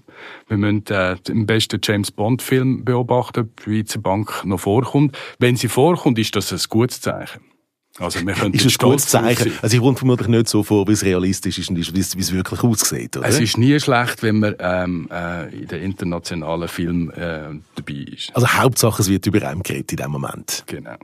Wir 0.49 0.57
müssen 0.57 0.87
äh, 0.89 1.17
im 1.29 1.45
besten 1.45 1.81
James 1.83 2.11
Bond-Film 2.11 2.85
beobachten, 2.85 3.41
ob 3.41 3.57
die 3.59 3.63
Schweizer 3.63 4.01
Bank 4.01 4.43
noch 4.45 4.61
vorkommt. 4.61 5.17
Wenn 5.39 5.57
sie 5.57 5.69
vorkommt, 5.69 6.19
ist 6.19 6.35
das 6.35 6.51
ein 6.51 6.61
gutes 6.71 7.03
Zeichen. 7.03 7.43
Also 7.99 8.25
wir 8.25 8.33
können 8.35 8.55
ist 8.55 8.65
ein 8.65 8.89
gutes 8.89 9.09
Zeichen. 9.09 9.53
Also 9.61 9.77
ich 9.77 9.83
komme 9.83 9.97
vermutlich 9.97 10.29
nicht 10.29 10.49
so 10.49 10.63
vor, 10.63 10.89
wie 10.89 10.93
es 10.93 11.05
realistisch 11.05 11.59
ist 11.59 11.69
und 11.69 11.77
wie 11.77 12.01
es 12.01 12.33
wirklich 12.33 12.63
aussieht, 12.63 13.19
oder? 13.19 13.27
Es 13.27 13.39
ist 13.39 13.59
nie 13.59 13.79
schlecht, 13.81 14.23
wenn 14.23 14.39
man 14.39 14.55
ähm, 14.59 15.09
äh, 15.13 15.55
in 15.55 15.69
den 15.69 15.83
internationalen 15.83 16.69
Film 16.69 17.11
äh, 17.11 17.51
dabei 17.75 17.93
ist. 17.93 18.35
Also 18.35 18.49
Hauptsache, 18.49 19.03
es 19.03 19.11
wird 19.11 19.27
über 19.27 19.47
einen 19.47 19.63
geredet 19.63 19.93
in 19.93 19.97
dem 19.99 20.11
Moment. 20.11 20.65
Genau. 20.67 20.97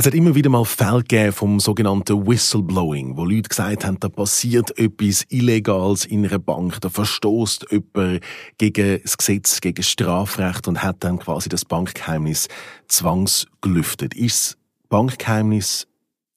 Es 0.00 0.06
hat 0.06 0.14
immer 0.14 0.36
wieder 0.36 0.48
mal 0.48 0.64
Fälle 0.64 0.98
gegeben 0.98 1.32
vom 1.32 1.58
sogenannten 1.58 2.24
Whistleblowing, 2.24 3.16
wo 3.16 3.24
Leute 3.24 3.48
gesagt 3.48 3.84
haben, 3.84 3.98
da 3.98 4.08
passiert 4.08 4.78
etwas 4.78 5.24
Illegales 5.28 6.04
in 6.04 6.24
einer 6.24 6.38
Bank, 6.38 6.80
da 6.80 6.88
verstoßt 6.88 7.66
jemand 7.72 8.20
gegen 8.58 9.02
das 9.02 9.18
Gesetz, 9.18 9.60
gegen 9.60 9.74
das 9.74 9.88
Strafrecht 9.88 10.68
und 10.68 10.84
hat 10.84 11.02
dann 11.02 11.18
quasi 11.18 11.48
das 11.48 11.64
Bankgeheimnis 11.64 12.46
zwangsgelüftet. 12.86 14.14
Ist 14.14 14.52
das 14.52 14.58
Bankgeheimnis 14.88 15.88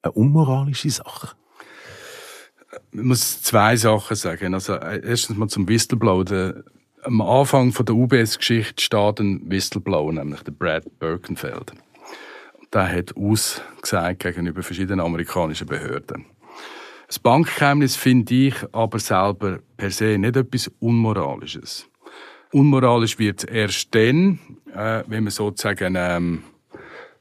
eine 0.02 0.14
unmoralische 0.14 0.90
Sache? 0.90 1.36
Man 2.92 3.10
muss 3.10 3.44
zwei 3.44 3.76
Sachen 3.76 4.16
sagen. 4.16 4.56
Also, 4.56 4.74
erstens 4.74 5.38
mal 5.38 5.50
zum 5.50 5.68
Whistleblower. 5.68 6.64
Am 7.04 7.22
Anfang 7.22 7.72
der 7.72 7.94
UBS-Geschichte 7.94 8.84
steht 8.84 9.20
ein 9.20 9.52
Whistleblower, 9.52 10.14
nämlich 10.14 10.42
der 10.42 10.52
Brad 10.52 10.98
Birkenfeld 10.98 11.74
der 12.74 12.92
hat 12.92 13.16
ausgesagt 13.16 14.20
gegenüber 14.20 14.64
verschiedenen 14.64 15.02
amerikanischen 15.02 15.68
Behörden. 15.68 16.26
Das 17.08 17.20
Bankgeheimnis 17.20 17.98
finde 17.98 18.34
ich 18.34 18.56
aber 18.72 19.00
selber 19.00 19.60
per 19.76 19.92
se 19.92 20.18
nicht 20.18 20.38
etwas 20.38 20.72
Unmoralisches. 20.80 21.90
Unmoralisch 22.54 23.20
wird 23.20 23.44
es 23.44 23.50
erst 23.50 23.96
dann, 23.96 24.40
äh, 24.74 25.04
wenn 25.08 25.26
man 25.26 25.32
sozusagen 25.32 25.96
ähm, 25.98 26.44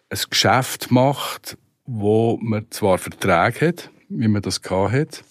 ein 0.09 0.19
Geschäft 0.29 0.91
macht, 0.91 1.57
wo 1.87 2.39
man 2.41 2.67
zwar 2.71 2.99
Verträge 2.99 3.69
hat, 3.69 3.91
wie 4.09 4.29
man 4.29 4.43
das 4.43 4.61
hat, 4.63 5.25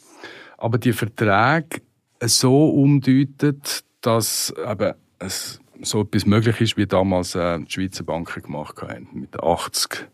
aber 0.58 0.77
die 0.77 0.93
Verträge 0.93 1.82
so 2.21 2.69
umdeutet, 2.69 3.84
dass 4.01 4.53
eben 4.58 4.93
es 5.19 5.60
so 5.81 6.01
etwas 6.01 6.25
möglich 6.25 6.61
ist, 6.61 6.77
wie 6.77 6.85
damals 6.85 7.35
äh, 7.35 7.59
die 7.59 7.71
Schweizer 7.71 8.03
Banken 8.03 8.43
gemacht 8.43 8.81
haben, 8.81 9.07
mit 9.13 9.41
80 9.41 10.07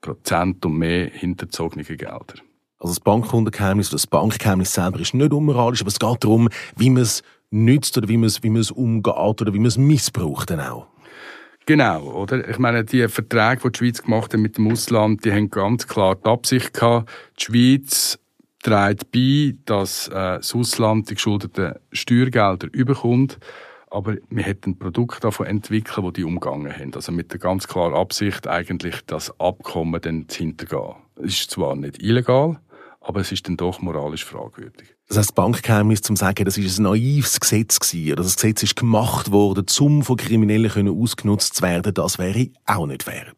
Prozent 0.00 0.64
und 0.66 0.78
mehr 0.78 1.08
hinterzogene 1.08 1.84
Gelder. 1.84 2.34
Also 2.78 2.92
das 2.92 3.00
Bankkundengeheimnis 3.00 3.88
oder 3.88 3.94
das 3.94 4.06
Bankgeheimnis 4.06 4.74
selber 4.74 5.00
ist 5.00 5.14
nicht 5.14 5.32
unmoralisch, 5.32 5.80
aber 5.80 5.88
es 5.88 5.98
geht 5.98 6.24
darum, 6.24 6.48
wie 6.76 6.90
man 6.90 7.02
es 7.02 7.22
nützt 7.50 7.96
oder 7.96 8.08
wie 8.08 8.18
man 8.18 8.26
es, 8.26 8.42
wie 8.42 8.50
man 8.50 8.60
es 8.60 8.70
umgeht 8.70 9.14
oder 9.14 9.54
wie 9.54 9.58
man 9.58 9.66
es 9.66 9.78
missbraucht 9.78 10.50
dann 10.50 10.60
auch. 10.60 10.86
Genau, 11.66 12.02
oder? 12.12 12.46
Ich 12.46 12.58
meine, 12.58 12.84
die 12.84 13.08
Verträge, 13.08 13.62
die 13.62 13.72
die 13.72 13.78
Schweiz 13.78 14.02
gemacht 14.02 14.34
hat 14.34 14.40
mit 14.40 14.58
dem 14.58 14.70
Ausland, 14.70 15.24
die 15.24 15.32
haben 15.32 15.48
ganz 15.48 15.86
klar 15.86 16.16
die 16.16 16.28
Absicht 16.28 16.74
gehabt, 16.74 17.10
die 17.40 17.44
Schweiz 17.44 18.18
trägt 18.62 19.10
bei, 19.12 19.54
dass 19.64 20.08
äh, 20.08 20.12
das 20.12 20.54
Ausland 20.54 21.08
die 21.08 21.14
geschuldeten 21.14 21.76
Steuergelder 21.92 22.68
überkommt 22.72 23.38
aber 23.94 24.16
wir 24.28 24.42
hätten 24.42 24.70
ein 24.70 24.78
Produkt 24.78 25.22
davon 25.22 25.46
entwickeln, 25.46 26.04
wo 26.04 26.10
die 26.10 26.24
umgangen 26.24 26.72
haben. 26.72 26.94
Also 26.94 27.12
mit 27.12 27.32
der 27.32 27.38
ganz 27.38 27.68
klaren 27.68 27.94
Absicht, 27.94 28.48
eigentlich 28.48 29.00
das 29.06 29.38
Abkommen 29.38 30.00
dann 30.00 30.28
zu 30.28 30.38
hintergehen. 30.38 30.96
Es 31.16 31.40
ist 31.40 31.50
zwar 31.52 31.76
nicht 31.76 32.02
illegal, 32.02 32.58
aber 33.00 33.20
es 33.20 33.30
ist 33.30 33.46
dann 33.46 33.56
doch 33.56 33.80
moralisch 33.80 34.24
fragwürdig. 34.24 34.94
Das 35.08 35.18
heißt, 35.18 35.34
Bankgeheimnis 35.34 36.00
zum 36.00 36.16
sagen, 36.16 36.44
das 36.44 36.58
ist 36.58 36.78
ein 36.78 36.84
naives 36.84 37.38
Gesetz 37.38 37.78
gewesen, 37.78 38.16
das 38.16 38.34
Gesetz 38.34 38.62
ist 38.62 38.76
gemacht 38.76 39.30
worden, 39.30 39.66
um 39.80 40.02
von 40.02 40.16
Kriminellen 40.16 40.88
ausgenutzt 40.88 41.56
zu 41.56 41.62
werden, 41.62 41.94
das 41.94 42.18
wäre 42.18 42.48
auch 42.66 42.86
nicht 42.86 43.04
fair. 43.04 43.32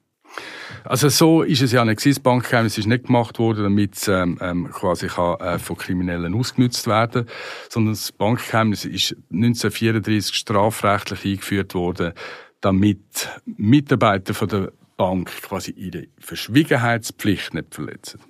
Also 0.88 1.08
so 1.08 1.42
ist 1.42 1.62
es 1.62 1.72
ja 1.72 1.84
nicht 1.84 2.04
Das 2.04 2.20
Bankgeheimnis 2.20 2.78
ist 2.78 2.86
nicht 2.86 3.06
gemacht 3.06 3.38
worden, 3.38 3.64
damit 3.64 3.96
es 3.96 4.08
ähm, 4.08 4.38
ähm, 4.40 4.70
quasi 4.70 5.08
kann, 5.08 5.38
äh, 5.40 5.58
von 5.58 5.76
Kriminellen 5.76 6.34
ausgenutzt 6.34 6.86
werden, 6.86 7.26
sondern 7.68 7.94
das 7.94 8.12
Bankgeheimnis 8.12 8.84
ist 8.84 9.16
1934 9.32 10.34
strafrechtlich 10.34 11.24
eingeführt 11.24 11.74
worden, 11.74 12.12
damit 12.60 13.28
Mitarbeiter 13.44 14.32
von 14.32 14.48
der 14.48 14.72
Bank 14.96 15.30
quasi 15.42 15.72
ihre 15.72 16.06
Verschwiegenheitspflicht 16.18 17.54
nicht 17.54 17.74
verletzen. 17.74 18.20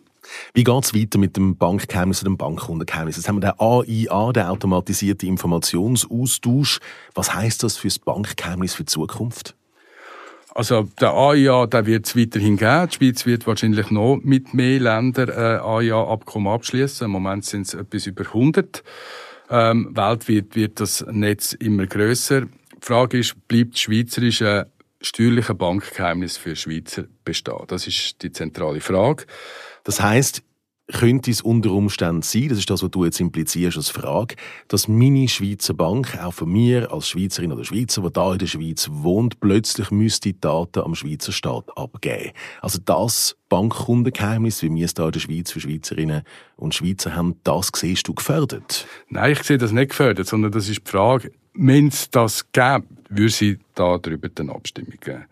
Wie 0.54 0.64
geht 0.64 0.84
es 0.84 0.94
weiter 0.94 1.18
mit 1.18 1.36
dem 1.36 1.56
Bankgeheimnis 1.56 2.22
oder 2.22 2.30
dem 2.30 2.36
Bankkundengeheimnis? 2.36 3.16
Jetzt 3.16 3.28
haben 3.28 3.36
wir 3.36 3.52
den 3.52 3.60
AIA, 3.60 4.32
den 4.32 4.44
automatisierte 4.44 5.26
Informationsaustausch. 5.26 6.80
Was 7.14 7.34
heißt 7.34 7.62
das 7.62 7.76
für 7.76 7.88
das 7.88 7.98
Bankgeheimnis 7.98 8.74
für 8.74 8.82
die 8.82 8.92
Zukunft? 8.92 9.54
Also 10.56 10.88
der 10.98 11.12
AIA, 11.12 11.66
der 11.66 11.84
wird 11.84 12.06
es 12.06 12.16
weiterhin 12.16 12.56
geben. 12.56 12.88
Die 12.88 12.96
Schweiz 12.96 13.26
wird 13.26 13.46
wahrscheinlich 13.46 13.90
noch 13.90 14.20
mit 14.22 14.54
mehr 14.54 14.80
Ländern 14.80 15.28
äh, 15.28 15.60
AIA-Abkommen 15.60 16.50
abschließen. 16.50 17.04
Im 17.04 17.10
Moment 17.10 17.44
sind 17.44 17.66
es 17.66 17.74
etwas 17.74 18.06
über 18.06 18.24
100. 18.24 18.82
Ähm, 19.50 19.94
weltweit 19.94 20.56
wird 20.56 20.80
das 20.80 21.04
Netz 21.10 21.52
immer 21.52 21.86
größer. 21.86 22.46
Die 22.46 22.48
Frage 22.80 23.18
ist, 23.18 23.36
bleibt 23.48 23.74
das 23.74 23.80
schweizerische 23.80 24.70
steuerliche 25.02 25.54
Bankgeheimnis 25.54 26.38
für 26.38 26.56
Schweizer 26.56 27.04
bestehen? 27.22 27.64
Das 27.66 27.86
ist 27.86 28.22
die 28.22 28.32
zentrale 28.32 28.80
Frage. 28.80 29.26
Das 29.84 30.00
heißt, 30.00 30.42
könnte 30.88 31.30
es 31.30 31.40
unter 31.40 31.72
Umständen 31.72 32.22
sein, 32.22 32.48
das 32.48 32.58
ist 32.58 32.70
das, 32.70 32.82
was 32.82 32.90
du 32.90 33.04
jetzt 33.04 33.20
implizierst 33.20 33.76
als 33.76 33.90
Frage, 33.90 34.36
dass 34.68 34.86
meine 34.86 35.28
Schweizer 35.28 35.74
Bank 35.74 36.16
auch 36.22 36.32
von 36.32 36.50
mir 36.50 36.92
als 36.92 37.08
Schweizerin 37.08 37.52
oder 37.52 37.64
Schweizer, 37.64 38.02
die 38.02 38.12
da 38.12 38.32
in 38.32 38.38
der 38.38 38.46
Schweiz 38.46 38.88
wohnt, 38.92 39.40
plötzlich 39.40 39.90
müsste 39.90 40.32
die 40.32 40.40
Daten 40.40 40.80
am 40.80 40.94
Schweizer 40.94 41.32
Staat 41.32 41.76
abgeben. 41.76 42.32
Also 42.60 42.78
das 42.84 43.36
Bankkundengeheimnis, 43.48 44.62
wie 44.62 44.72
wir 44.72 44.84
es 44.84 44.94
da 44.94 45.06
in 45.06 45.12
der 45.12 45.20
Schweiz 45.20 45.50
für 45.50 45.60
Schweizerinnen 45.60 46.22
und 46.56 46.74
Schweizer 46.74 47.16
haben, 47.16 47.36
das 47.42 47.70
siehst 47.74 48.06
du 48.06 48.14
gefördert? 48.14 48.86
Nein, 49.08 49.32
ich 49.32 49.42
sehe 49.42 49.58
das 49.58 49.72
nicht 49.72 49.90
gefördert, 49.90 50.28
sondern 50.28 50.52
das 50.52 50.68
ist 50.68 50.86
die 50.86 50.90
Frage, 50.90 51.32
wenn 51.54 51.88
es 51.88 52.10
das 52.10 52.52
gäbe, 52.52 52.84
würde 53.08 53.32
sie 53.32 53.58
da 53.74 53.98
darüber 53.98 54.28
eine 54.38 54.52
Abstimmung 54.52 54.94
geben. 55.00 55.24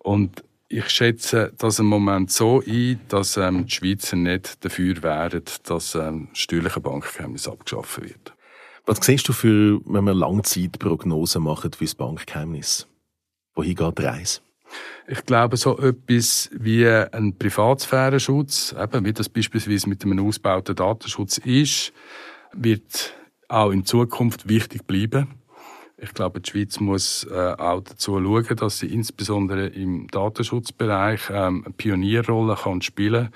Und 0.00 0.42
ich 0.72 0.88
schätze 0.88 1.52
das 1.58 1.80
im 1.80 1.86
Moment 1.86 2.30
so 2.30 2.62
ein, 2.64 3.00
dass 3.08 3.36
ähm, 3.36 3.66
die 3.66 3.72
Schweizer 3.72 4.14
nicht 4.14 4.64
dafür 4.64 5.02
wären, 5.02 5.42
dass 5.64 5.96
ähm, 5.96 6.28
das 6.30 6.38
steuerliche 6.38 6.80
Bankgeheimnis 6.80 7.48
abgeschafft 7.48 8.00
wird. 8.00 8.34
Was 8.86 9.04
siehst 9.04 9.28
du 9.28 9.32
für, 9.32 9.80
wenn 9.84 10.04
wir 10.04 10.14
Langzeitprognosen 10.14 11.42
machen 11.42 11.72
für 11.72 11.84
das 11.84 11.96
Bankgeheimnis? 11.96 12.86
Wohin 13.54 13.74
geht 13.74 13.98
die 13.98 14.02
Reise? 14.02 14.40
Ich 15.08 15.26
glaube, 15.26 15.56
so 15.56 15.76
etwas 15.76 16.48
wie 16.52 16.86
ein 16.86 17.36
Privatsphärenschutz, 17.36 18.72
eben 18.80 19.04
wie 19.04 19.12
das 19.12 19.28
beispielsweise 19.28 19.88
mit 19.88 20.04
einem 20.04 20.24
ausgebauten 20.24 20.76
Datenschutz 20.76 21.38
ist, 21.38 21.92
wird 22.52 23.14
auch 23.48 23.72
in 23.72 23.84
Zukunft 23.84 24.48
wichtig 24.48 24.86
bleiben. 24.86 25.39
Ich 26.02 26.14
glaube, 26.14 26.40
die 26.40 26.50
Schweiz 26.50 26.80
muss 26.80 27.24
äh, 27.30 27.54
auch 27.58 27.82
dazu 27.82 28.18
schauen, 28.18 28.56
dass 28.56 28.78
sie 28.78 28.86
insbesondere 28.86 29.66
im 29.66 30.06
Datenschutzbereich 30.08 31.30
ähm, 31.30 31.62
eine 31.64 31.74
Pionierrolle 31.74 32.56
kann 32.56 32.80
spielen 32.80 33.28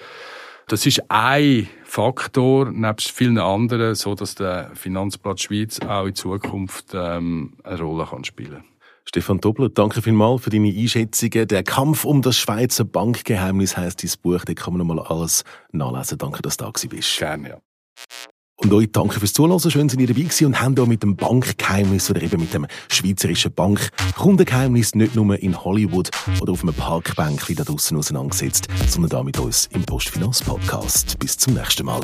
Das 0.66 0.86
ist 0.86 1.02
ein 1.10 1.68
Faktor, 1.84 2.70
nebst 2.70 3.10
vielen 3.10 3.38
anderen, 3.38 3.94
so 3.94 4.14
dass 4.14 4.34
der 4.34 4.70
Finanzplatz 4.74 5.42
Schweiz 5.42 5.80
auch 5.80 6.06
in 6.06 6.14
Zukunft 6.14 6.92
ähm, 6.94 7.54
eine 7.62 7.80
Rolle 7.80 8.06
kann 8.06 8.24
spielen 8.24 8.64
Stefan 9.06 9.38
Doppler, 9.38 9.68
danke 9.68 10.00
vielmals 10.00 10.42
für 10.42 10.50
deine 10.50 10.68
Einschätzungen. 10.68 11.46
Der 11.46 11.62
Kampf 11.62 12.04
um 12.04 12.22
das 12.22 12.38
Schweizer 12.38 12.84
Bankgeheimnis 12.84 13.76
heißt 13.76 14.02
dieses 14.02 14.16
Buch, 14.16 14.44
da 14.44 14.54
kann 14.54 14.74
man 14.74 14.86
nochmal 14.86 15.04
alles 15.06 15.44
nachlesen. 15.72 16.18
Danke, 16.18 16.40
dass 16.40 16.56
du 16.56 16.64
da 16.64 16.72
bist. 16.88 17.18
Gerne, 17.18 17.48
ja. 17.50 17.58
Und 18.56 18.72
euch 18.72 18.90
danke 18.92 19.18
fürs 19.18 19.32
Zuhören. 19.32 19.58
Schön, 19.58 19.88
dass 19.88 19.96
ihr 19.96 20.06
dabei 20.06 20.22
gewesen 20.22 20.46
und 20.46 20.60
haben 20.60 20.74
hier 20.76 20.86
mit 20.86 21.02
dem 21.02 21.16
Bankgeheimnis 21.16 22.08
oder 22.10 22.22
eben 22.22 22.40
mit 22.40 22.54
dem 22.54 22.66
schweizerischen 22.88 23.52
Bankkundengeheimnis 23.52 24.94
nicht 24.94 25.16
nur 25.16 25.38
in 25.40 25.64
Hollywood 25.64 26.10
oder 26.40 26.52
auf 26.52 26.62
einem 26.62 26.74
Parkbänkchen 26.74 27.56
da 27.56 27.64
draussen 27.64 27.96
auseinandergesetzt, 27.96 28.68
sondern 28.88 29.10
da 29.10 29.22
mit 29.22 29.38
uns 29.38 29.68
im 29.72 29.82
Postfinanz 29.84 30.40
Podcast. 30.42 31.18
Bis 31.18 31.36
zum 31.36 31.54
nächsten 31.54 31.84
Mal. 31.86 32.00